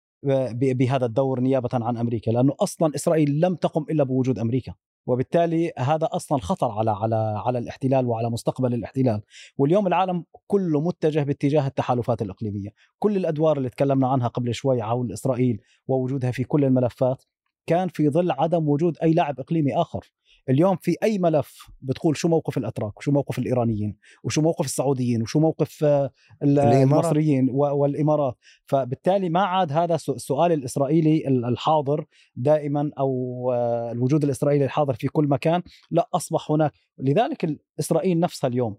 بهذا 0.52 1.06
الدور 1.06 1.40
نيابة 1.40 1.68
عن 1.72 1.96
أمريكا 1.96 2.30
لأنه 2.30 2.54
أصلا 2.60 2.94
إسرائيل 2.94 3.40
لم 3.40 3.54
تقم 3.54 3.82
إلا 3.90 4.04
بوجود 4.04 4.38
أمريكا 4.38 4.74
وبالتالي 5.06 5.72
هذا 5.78 6.08
أصلا 6.12 6.38
خطر 6.38 6.70
على 6.70 6.90
على 6.90 7.42
على 7.46 7.58
الاحتلال 7.58 8.06
وعلى 8.06 8.30
مستقبل 8.30 8.74
الاحتلال. 8.74 9.22
واليوم 9.58 9.86
العالم 9.86 10.24
كله 10.46 10.80
متجه 10.80 11.22
باتجاه 11.22 11.66
التحالفات 11.66 12.22
الإقليمية. 12.22 12.68
كل 12.98 13.16
الأدوار 13.16 13.58
اللي 13.58 13.68
تكلمنا 13.68 14.08
عنها 14.08 14.28
قبل 14.28 14.54
شوي 14.54 14.82
حول 14.82 15.12
إسرائيل 15.12 15.60
ووجودها 15.88 16.30
في 16.30 16.44
كل 16.44 16.64
الملفات 16.64 17.22
كان 17.66 17.88
في 17.88 18.08
ظل 18.08 18.30
عدم 18.30 18.68
وجود 18.68 18.98
أي 19.02 19.12
لاعب 19.12 19.40
إقليمي 19.40 19.74
آخر. 19.74 20.12
اليوم 20.48 20.76
في 20.76 20.96
أي 21.02 21.18
ملف 21.18 21.70
بتقول 21.80 22.16
شو 22.16 22.28
موقف 22.28 22.58
الأتراك 22.58 22.98
وشو 22.98 23.10
موقف 23.12 23.38
الإيرانيين 23.38 23.96
وشو 24.24 24.40
موقف 24.40 24.64
السعوديين 24.64 25.22
وشو 25.22 25.40
موقف 25.40 25.84
آه،. 25.84 26.10
المصريين 26.42 27.48
والإمارات 27.50 28.36
فبالتالي 28.66 29.28
ما 29.28 29.40
عاد 29.40 29.72
هذا 29.72 29.94
السؤال 29.94 30.52
الإسرائيلي 30.52 31.28
ال- 31.28 31.44
الحاضر 31.44 32.04
دائما 32.36 32.90
أو 32.98 33.50
آه، 33.54 33.92
الوجود 33.92 34.24
الإسرائيلي 34.24 34.64
الحاضر 34.64 34.94
في 34.94 35.08
كل 35.08 35.28
مكان 35.28 35.62
لا 35.90 36.08
أصبح 36.14 36.50
هناك 36.50 36.72
لذلك 36.98 37.60
اسرائيل 37.80 38.20
نفسها 38.20 38.48
اليوم 38.48 38.76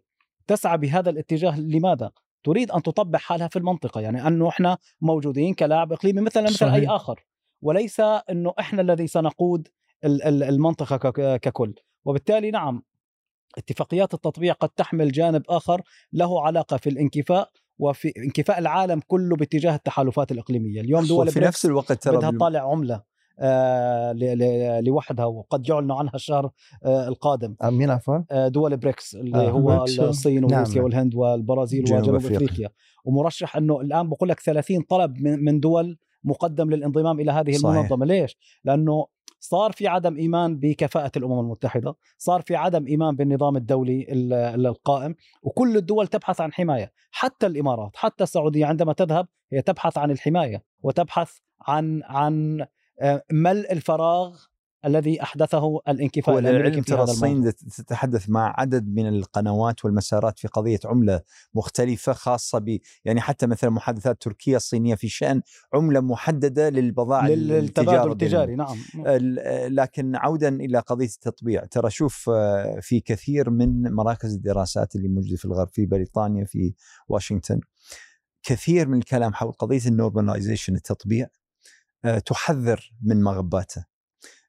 تسعى 0.48 0.78
بهذا 0.78 1.10
الاتجاه 1.10 1.60
لماذا؟ 1.60 2.12
تريد 2.44 2.72
أن 2.72 2.82
تطبع 2.82 3.20
حالها 3.20 3.48
في 3.48 3.60
المنطقة 3.60 4.02
يعني 4.02 4.28
انه 4.28 4.50
إحنا 4.50 4.78
موجودين 5.02 5.54
كلاعب 5.54 5.94
إقليمي 5.94 6.22
مثلا 6.22 6.44
مثل. 6.44 6.66
أي 6.66 6.88
آخر 6.88 7.26
وليس 7.62 8.00
إنه 8.00 8.54
إحنا 8.60 8.82
الذي 8.82 9.08
سنقود 9.08 9.68
المنطقة 10.04 11.10
ككل 11.38 11.74
وبالتالي 12.06 12.52
نعم 12.52 12.84
اتفاقيات 13.58 14.14
التطبيع 14.14 14.54
قد 14.54 14.70
تحمل 14.70 15.12
جانب 15.12 15.44
آخر 15.50 15.82
له 16.14 16.42
علاقة 16.42 16.78
في 16.78 16.90
الانكفاء 16.90 17.50
وفي 17.80 18.14
انكفاء 18.18 18.60
العالم 18.60 19.02
كله 19.08 19.36
باتجاه 19.36 19.76
التحالفات 19.76 20.32
الإقليمية 20.32 20.82
اليوم 20.82 21.06
دول 21.06 21.26
بريكس 21.26 21.38
نفس 21.38 21.66
الوقت 21.66 21.92
ترى 21.92 22.18
بدها 22.18 22.32
تطالع 22.32 22.72
عملة 22.72 23.14
آه، 23.40 24.14
لوحدها 24.82 25.26
وقد 25.26 25.70
يعلن 25.70 25.92
عنها 25.92 26.16
الشهر 26.16 26.52
آه، 26.84 27.08
القادم 27.08 27.56
مين 27.64 27.90
عفوا؟ 27.90 28.20
آه، 28.32 28.48
دول 28.48 28.78
بريكس 28.78 29.16
اللي 29.16 29.38
آه، 29.38 29.50
هو. 29.50 29.84
الصين 29.84 30.48
نعم. 30.48 30.60
وروسيا 30.60 30.82
والهند 30.82 31.16
والبرازيل 31.16 31.84
جنوب 31.84 32.02
وجنوب. 32.02 32.16
أفريقيا 32.16 32.70
ومرشح 33.06 33.58
إنه 33.58 33.82
الآن 33.82 34.10
بقول 34.10 34.30
لك 34.30 34.40
30 34.40 34.82
طلب 34.82 35.22
من 35.22 35.44
من 35.44 35.60
دول 35.60 35.98
مقدم 36.24 36.70
للانضمام 36.70 37.20
إلى 37.20 37.32
هذه 37.32 37.52
صحيح. 37.52 37.76
المنظمة 37.76 38.06
ليش 38.06 38.38
لأنه 38.64 39.08
صار 39.44 39.72
في 39.72 39.88
عدم 39.88 40.18
إيمان 40.18 40.60
بكفاءة 40.60 41.12
الأمم 41.18 41.40
المتحدة 41.40 41.96
صار 42.18 42.42
في 42.42 42.56
عدم 42.56 42.88
إيمان 42.88 43.16
بالنظام 43.16 43.56
الدولي 43.58 44.02
ال- 44.12 44.34
ال- 44.34 44.66
القائم 44.68 45.16
وكل 45.42 45.78
الدول 45.78 46.08
تبحث 46.08 46.42
عن 46.42 46.54
حماية 46.54 46.92
حتى 47.12 47.46
الإمارات 47.46 47.92
حتى 47.96 48.24
السعودية 48.24 48.66
عندما 48.66 48.94
تذهب 48.94 49.28
هي 49.54 49.62
تبحث 49.62 49.98
عن 49.98 50.12
الحماية 50.12 50.64
وتبحث 50.82 51.38
عن 51.62 52.02
عن 52.04 52.66
آه، 53.02 53.24
ملء 53.32 53.72
الفراغ 53.72 54.38
الذي 54.86 55.22
أحدثه 55.22 55.80
الانكفاء 55.88 56.40
الأمريكي 56.40 56.82
في 56.82 56.88
ترى 56.88 57.04
هذا 57.04 57.12
الصين 57.12 57.54
تتحدث 57.54 58.30
مع 58.30 58.54
عدد 58.58 58.88
من 58.88 59.08
القنوات 59.08 59.86
والمسارات 59.86 60.40
في 60.40 60.48
قضية 60.48 60.80
عملة 60.86 61.22
مختلفة 61.54 62.14
خاصة 62.14 62.60
ب 62.60 62.80
يعني 63.06 63.22
حتى 63.22 63.48
مثلا 63.48 63.70
محادثات 63.70 64.22
تركيا 64.22 64.58
الصينية 64.58 64.96
في 64.96 65.10
شأن 65.10 65.42
عملة 65.74 66.00
محددة 66.00 66.70
للبضائع 66.70 67.28
للتبادل 67.28 68.12
التجاري 68.12 68.56
نعم. 68.56 68.78
لكن 69.68 70.16
عودا 70.16 70.50
إلى 70.50 70.80
قضية 70.80 71.06
التطبيع 71.06 71.66
ترى 71.66 71.90
شوف 71.90 72.30
آه، 72.30 72.80
في 72.82 73.00
كثير 73.00 73.50
من 73.50 73.94
مراكز 73.94 74.34
الدراسات 74.34 74.96
اللي 74.96 75.08
موجودة 75.08 75.38
في 75.38 75.46
الغرب 75.46 75.70
في 75.70 75.86
بريطانيا 75.86 76.46
في 76.46 76.74
واشنطن 77.08 77.60
كثير 78.44 78.88
من 78.88 78.98
الكلام 78.98 79.34
حول 79.34 79.52
قضية 79.52 79.88
النورماليزيشن 79.88 80.76
التطبيع 80.76 81.28
آه، 82.06 82.20
تحذر 82.20 82.94
من 83.02 83.24
مغباته. 83.24 83.93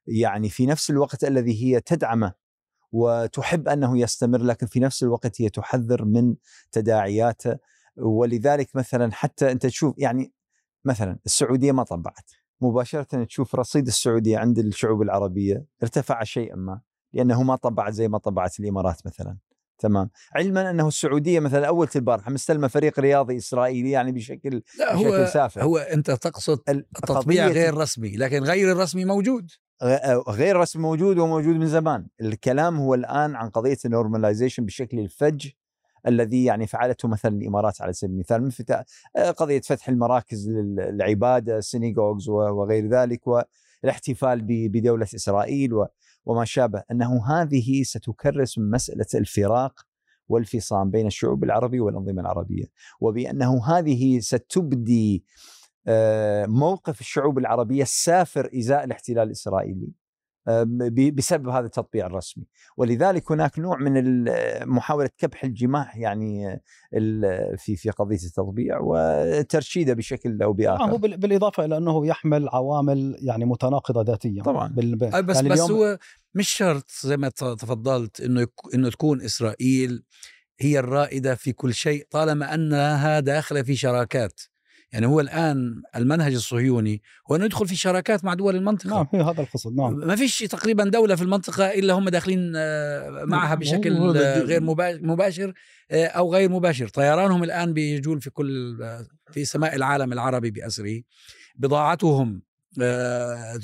يعني 0.07 0.49
في 0.49 0.65
نفس 0.65 0.89
الوقت 0.89 1.23
الذي 1.23 1.63
هي 1.63 1.81
تدعمه 1.81 2.33
وتحب 2.91 3.67
أنه 3.67 3.99
يستمر 3.99 4.41
لكن 4.41 4.67
في 4.67 4.79
نفس 4.79 5.03
الوقت 5.03 5.41
هي 5.41 5.49
تحذر 5.49 6.05
من 6.05 6.35
تداعياته. 6.71 7.57
ولذلك 7.97 8.75
مثلا 8.75 9.11
حتى 9.13 9.51
أنت 9.51 9.65
تشوف 9.65 9.93
يعني 9.97 10.33
مثلا 10.85 11.19
السعودية 11.25 11.71
ما 11.71 11.83
طبعت. 11.83 12.31
مباشرة 12.61 13.23
تشوف 13.23 13.55
رصيد 13.55 13.87
السعودية 13.87 14.37
عند 14.37 14.59
الشعوب 14.59 15.01
العربية 15.01 15.65
ارتفع 15.83 16.23
شيئا 16.23 16.55
ما 16.55 16.81
لأنه 17.13 17.43
ما 17.43 17.55
طبعت 17.55 17.93
زي 17.93 18.07
ما 18.07 18.17
طبعت 18.17 18.59
الإمارات 18.59 19.01
مثلا. 19.05 19.37
تمام. 19.79 20.09
علما 20.35 20.69
أنه 20.69 20.87
السعودية 20.87 21.39
مثلا 21.39 21.67
أول 21.67 21.87
البارحه 21.95 22.31
مستلمة 22.31 22.67
فريق 22.67 22.99
رياضي 22.99 23.37
إسرائيلي 23.37 23.91
يعني 23.91 24.11
بشكل 24.11 24.61
لا 24.79 24.95
بشكل 24.95 25.07
هو 25.07 25.25
سافر. 25.25 25.63
هو 25.63 25.77
أنت 25.77 26.11
تقصد 26.11 26.59
ال- 26.69 26.85
التطبيع 26.97 27.47
غير 27.47 27.77
رسمي 27.77 28.17
لكن 28.17 28.43
غير 28.43 28.71
الرسمي 28.71 29.05
موجود. 29.05 29.51
غير 30.29 30.57
رسمي 30.57 30.81
موجود 30.81 31.17
وموجود 31.17 31.55
من 31.55 31.67
زمان. 31.67 32.07
الكلام 32.21 32.77
هو 32.77 32.93
الآن 32.93 33.35
عن 33.35 33.49
قضية 33.49 33.77
النورماليزيشن 33.85 34.65
بالشكل 34.65 34.99
الفج 34.99 35.49
الذي 36.07 36.43
يعني 36.43 36.67
فعلته 36.67 37.07
مثلا 37.07 37.37
الإمارات 37.37 37.81
على 37.81 37.93
سبيل 37.93 38.13
المثال 38.13 38.43
من 38.43 38.51
آه، 39.15 39.31
قضية 39.31 39.61
فتح 39.61 39.89
المراكز 39.89 40.49
للعبادة 40.49 41.57
السينيغوغز 41.57 42.29
وغير 42.29 42.89
ذلك 42.89 43.21
والاحتفال 43.27 44.41
بدولة 44.69 45.07
إسرائيل 45.15 45.71
وما 46.25 46.45
شابه. 46.45 46.83
أنه 46.91 47.27
هذه 47.27 47.83
ستكرس 47.83 48.57
مسألة 48.57 49.05
الفراق 49.15 49.85
والفصام 50.27 50.91
بين 50.91 51.07
الشعوب 51.07 51.43
العربية 51.43 51.81
والأنظمة 51.81 52.21
العربية 52.21 52.65
وبأنه 52.99 53.65
هذه 53.65 54.19
ستبدي 54.19 55.25
آه، 55.25 55.54
موقف 56.47 57.01
الشعوب 57.01 57.37
العربية 57.37 57.81
السافر 57.81 58.49
إزاء 58.59 58.83
الاحتلال 58.83 59.23
الإسرائيلي 59.27 59.91
آه، 60.47 60.63
ب- 60.67 61.15
بسبب 61.15 61.49
هذا 61.49 61.65
التطبيع 61.65 62.05
الرسمي. 62.05 62.43
ولذلك 62.77 63.31
هناك 63.31 63.59
نوع 63.59 63.77
من 63.77 64.23
محاولة 64.69 65.09
كبح 65.17 65.43
الجماح 65.43 65.97
يعني 65.97 66.47
آه، 66.93 67.55
في 67.57 67.75
في 67.75 67.89
قضية 67.89 68.15
التطبيع 68.25 68.79
وترشيده 68.81 69.93
بشكل 69.93 70.41
أو 70.41 70.47
هو 70.47 70.53
بآخر. 70.53 70.95
بال- 70.95 71.17
بالإضافة 71.17 71.65
إلى 71.65 71.77
أنه 71.77 72.07
يحمل 72.07 72.49
عوامل 72.49 73.17
يعني 73.21 73.45
متناقضة 73.45 74.01
ذاتيا 74.01 74.43
طبعا. 74.43 74.67
بال... 74.67 74.95
بس 74.95 75.13
يعني 75.13 75.49
بس 75.49 75.59
اليوم- 75.61 75.71
هو 75.71 75.97
مش 76.35 76.49
شرط 76.49 76.91
زي 77.03 77.17
ما 77.17 77.29
تفضلت 77.29 78.21
إنه 78.21 78.41
يك- 78.41 78.73
إنه 78.73 78.89
تكون 78.89 79.21
إسرائيل 79.21 80.03
هي 80.59 80.79
الرائدة 80.79 81.35
في 81.35 81.51
كل 81.53 81.73
شيء 81.73 82.07
طالما 82.11 82.53
أنها 82.53 83.19
داخلة 83.19 83.61
في 83.61 83.75
شراكات. 83.75 84.41
يعني 84.93 85.05
هو 85.05 85.19
الآن 85.19 85.81
المنهج 85.95 86.33
الصهيوني 86.33 87.01
هو 87.31 87.35
أنه 87.35 87.45
يدخل 87.45 87.67
في 87.67 87.75
شراكات 87.75 88.25
مع 88.25 88.33
دول 88.33 88.55
المنطقة. 88.55 88.89
نعم 88.89 89.07
هي 89.13 89.21
هذا 89.21 89.41
القصد 89.41 89.75
نعم. 89.75 89.93
ما 90.07 90.15
فيش 90.15 90.37
تقريبا 90.39 90.83
دولة 90.83 91.15
في 91.15 91.21
المنطقة 91.21 91.65
إلا 91.65 91.93
هم 91.93 92.09
داخلين 92.09 92.53
آه، 92.55 93.25
معها 93.25 93.49
نعم، 93.49 93.59
بشكل. 93.59 93.93
غير 94.45 94.61
مبا- 94.61 94.99
مباشر 95.01 95.53
آه، 95.91 96.05
أو 96.05 96.33
غير 96.33 96.49
مباشر. 96.49 96.87
طيرانهم 96.87 97.43
الآن 97.43 97.73
بيجول 97.73 98.21
في 98.21 98.29
كل 98.29 98.79
آه، 98.83 99.05
في 99.31 99.45
سماء 99.45 99.75
العالم 99.75 100.13
العربي 100.13 100.51
بأسره. 100.51 101.01
بضاعتهم 101.55 102.41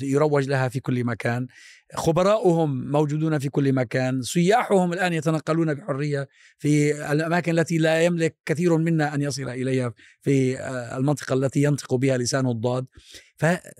يروج 0.02 0.48
لها 0.48 0.68
في 0.68 0.80
كل 0.80 1.04
مكان. 1.04 1.46
خبراؤهم 1.94 2.90
موجودون 2.90 3.38
في 3.38 3.48
كل 3.48 3.72
مكان. 3.72 4.22
سياحهم 4.22 4.92
الآن 4.92 5.12
يتنقلون 5.12 5.74
بحرية 5.74 6.28
في 6.58 7.02
الأماكن 7.12 7.58
التي 7.58 7.78
لا 7.78 8.02
يملك 8.02 8.36
كثير 8.46 8.76
منا 8.78 9.14
أن 9.14 9.22
يصل 9.22 9.48
إليها 9.48 9.92
في 10.20 10.58
آه، 10.60 10.96
المنطقة 10.96 11.34
التي 11.34 11.62
ينطق 11.62 11.94
بها 11.94 12.16
لسان 12.18 12.46
الضاد. 12.46 12.86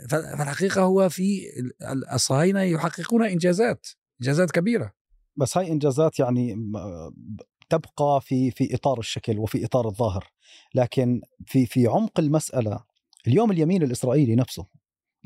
فالحقيقة 0.08 0.82
هو 0.82 1.08
في 1.08 1.40
ال- 1.92 2.08
الصهاينة 2.12 2.62
يحققون 2.62 3.24
إنجازات 3.24 3.86
إنجازات 4.22 4.50
كبيرة. 4.50 4.92
بس 5.36 5.58
هاي 5.58 5.68
إنجازات 5.72 6.18
يعني 6.18 6.56
تبقى 7.68 8.20
في 8.22 8.50
في 8.50 8.74
إطار 8.74 8.98
الشكل 8.98 9.38
وفي 9.38 9.64
إطار 9.64 9.88
الظاهر. 9.88 10.24
لكن 10.74 11.20
في 11.46 11.66
في 11.66 11.86
عمق 11.86 12.20
المسألة 12.20 12.84
اليوم 13.26 13.50
اليمين 13.50 13.82
الإسرائيلي 13.82 14.36
نفسه 14.36 14.66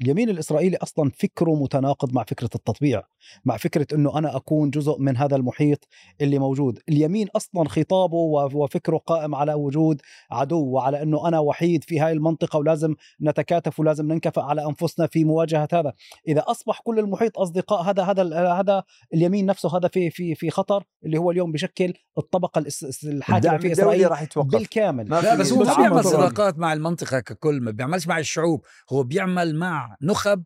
اليمين 0.03 0.31
الإسرائيلي 0.31 0.77
أصلا 0.77 1.11
فكره 1.11 1.55
متناقض 1.63 2.13
مع 2.15 2.25
فكرة 2.25 2.51
التطبيع. 2.55 3.03
مع 3.45 3.57
فكرة 3.57 3.87
إنه 3.95 4.19
أنا 4.19 4.37
أكون 4.37 4.71
جزء 4.71 4.97
من 4.99 5.17
هذا 5.17 5.37
المحيط 5.37 5.89
اللي 6.21 6.39
موجود. 6.39 6.79
اليمين 6.89 7.29
أصلا 7.37 7.69
خطابه 7.69 8.17
وفكره 8.17 8.97
قائم 8.97 9.35
على 9.35 9.55
وجود 9.55 10.03
عدو 10.31 10.65
وعلى 10.67 11.03
إنه 11.03 11.29
أنا 11.29 11.39
وحيد 11.39 11.85
في 11.85 12.01
هاي 12.01 12.13
المنطقة 12.13 12.59
ولازم 12.59 12.95
نتكاتف 13.23 13.81
ولازم 13.81 14.13
ننكفأ 14.13 14.43
على 14.43 14.67
أنفسنا 14.67 15.07
في 15.07 15.25
مواجهة 15.25 15.69
هذا. 15.73 15.93
إذا 16.29 16.45
أصبح 16.47 16.81
كل 16.85 16.99
المحيط 16.99 17.39
أصدقاء 17.39 17.83
هذا 17.83 18.03
هذا 18.03 18.53
هذا 18.53 18.83
اليمين 19.15 19.47
نفسه 19.47 19.77
هذا 19.77 19.89
في 19.89 20.11
في 20.11 20.35
في 20.35 20.51
خطر 20.51 20.85
اللي 21.05 21.19
هو 21.19 21.31
اليوم 21.31 21.53
بشكل 21.53 21.95
الطبقة 22.19 22.65
الحاكمة 23.05 23.59
في 23.59 23.73
إسرائيل 23.73 24.11
راح 24.11 24.23
يتوقف. 24.23 24.51
بالكامل. 24.59 25.09
لا 25.09 25.35
بس 25.35 25.53
هو 25.53 25.77
بيعمل. 25.77 26.05
صداقات 26.05 26.59
مع 26.59 26.73
المنطقة 26.73 27.21
ككل 27.21 27.61
ما 27.61 27.71
بيعملش 27.71 28.07
مع 28.07 28.19
الشعوب. 28.19 28.65
هو 28.93 29.03
بيعمل 29.03 29.55
مع 29.57 29.97
نخب 30.03 30.45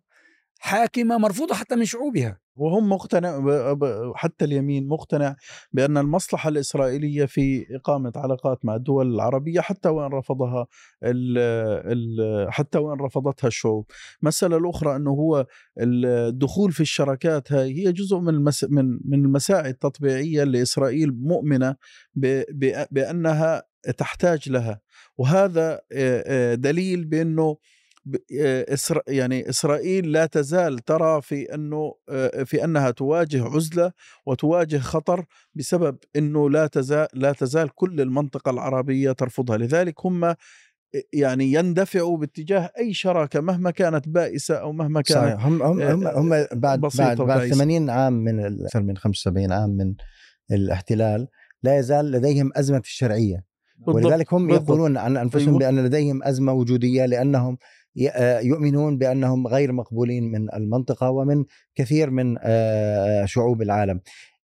حاكمة 0.63 1.19
مرفوضة 1.19 1.55
حتى 1.55 1.77
من 1.77 1.85
شعوبها. 1.85 2.39
وهم 2.57 2.89
مقتنع 2.93 3.41
حتى 4.15 4.45
اليمين 4.45 4.89
مقتنع 4.89 5.37
بأن 5.73 5.99
المصلحة 5.99 6.49
الإسرائيلية 6.49 7.25
في 7.27 7.67
إقامة 7.77 8.13
علاقات 8.17 8.65
مع 8.65 8.75
الدول 8.75 9.15
العربية 9.15 9.61
حتى 9.61 9.89
وإن 9.89 10.13
رفضها 10.13 10.67
ال 11.05 11.39
ال 11.39 12.53
حتى 12.53 12.79
وإن 12.79 13.01
رفضتها 13.01 13.49
الشعوب. 13.49 13.87
مسألة 14.23 14.57
الأخرى 14.57 14.97
أنه 14.97 15.11
هو 15.11 15.47
الدخول 15.81 16.73
في 16.73 16.81
الشراكات 16.81 17.53
هاي 17.53 17.75
هي 17.87 17.93
جزء 17.93 18.19
من 18.19 18.29
المس 18.35 18.65
من 18.65 18.85
من 19.05 19.25
المساعي 19.25 19.71
التطبيعية 19.71 20.43
اللي 20.43 20.63
إسرائيل 20.63 21.13
مؤمنة 21.21 21.77
ب- 22.15 22.43
ب- 22.51 22.87
بأنها 22.91 23.63
تحتاج 23.99 24.49
لها. 24.49 24.81
وهذا 25.19 25.81
دليل 26.55 27.05
بأنه 27.05 27.53
ب- 27.53 27.57
إسرا 27.57 27.80
يعني 29.09 29.49
إسرائيل 29.49 30.13
لا 30.13 30.27
تزال 30.27 30.79
ترى 30.79 31.23
في 31.23 31.55
أنه 31.55 31.95
في 32.45 32.65
أنها 32.65 32.91
تواجه 32.91 33.45
عزلة 33.45 33.93
وتواجه 34.27 34.79
خطر 34.79 35.25
بسبب 35.55 35.97
أنه 36.17 36.51
لا 36.51 36.67
تزال 36.67 37.09
لا 37.15 37.33
تزال 37.33 37.75
كل 37.75 38.01
المنطقة 38.01 38.51
العربية 38.51 39.13
ترفضها، 39.13 39.57
لذلك 39.57 40.07
هم 40.07 40.35
يعني 41.13 41.53
يندفعوا 41.53 42.19
باتجاه 42.19 42.73
أي 42.79 42.95
شراكة 42.95 43.41
مهما 43.41 43.71
كانت 43.71 44.09
بائسة 44.09 44.55
أو 44.55 44.73
مهما 44.73 45.01
كانت 45.03 45.19
صحيح 45.19 45.47
هم 45.47 45.63
هم 45.63 45.81
هم, 45.81 46.07
هم 46.07 46.29
بعد 46.53 46.81
بعد 46.81 46.93
بعد 46.99 47.21
وبائسة. 47.21 47.55
80 47.55 47.91
عام 47.91 48.13
من 48.13 48.65
أكثر 48.65 48.83
من 48.83 48.97
75 48.97 49.53
عام 49.53 49.71
من 49.71 49.95
الاحتلال 50.53 51.29
لا 51.63 51.79
يزال 51.79 52.11
لديهم 52.11 52.51
أزمة 52.57 52.81
في 52.81 52.89
الشرعية 52.89 53.45
بالضبط. 53.79 54.05
ولذلك 54.05 54.35
هم 54.35 54.47
بالضبط. 54.47 54.69
يقولون 54.69 54.97
عن 54.97 55.17
أنفسهم 55.17 55.49
أيوة. 55.49 55.59
بأن 55.59 55.85
لديهم 55.85 56.23
أزمة 56.23 56.53
وجودية 56.53 57.07
لأنهم 57.07 57.59
يؤمنون 58.43 58.99
بأنهم 58.99 59.47
غير 59.47 59.73
مقبولين 59.73 60.33
من 60.33 60.55
المنطقة 60.55 61.11
ومن 61.11 61.45
كثير 61.75 62.11
من 62.11 62.37
آه، 62.43 63.25
شعوب 63.25 63.63
العالم. 63.63 64.01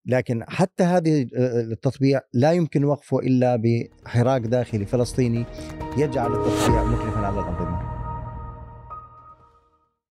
لكن 0.06 0.44
حتى 0.48 0.84
هذه 0.84 1.26
آه، 1.36 1.60
التطبيع 1.60 2.20
لا 2.32 2.52
يمكن 2.52 2.84
وقفه 2.84 3.18
إلا 3.18 3.56
بحراك 3.56 4.42
داخلي 4.42 4.86
فلسطيني 4.86 5.44
يجعل 5.96 6.32
التطبيع 6.32 6.84
مكلفا 6.84 7.18
على 7.18 7.40
الانظمه 7.40 7.85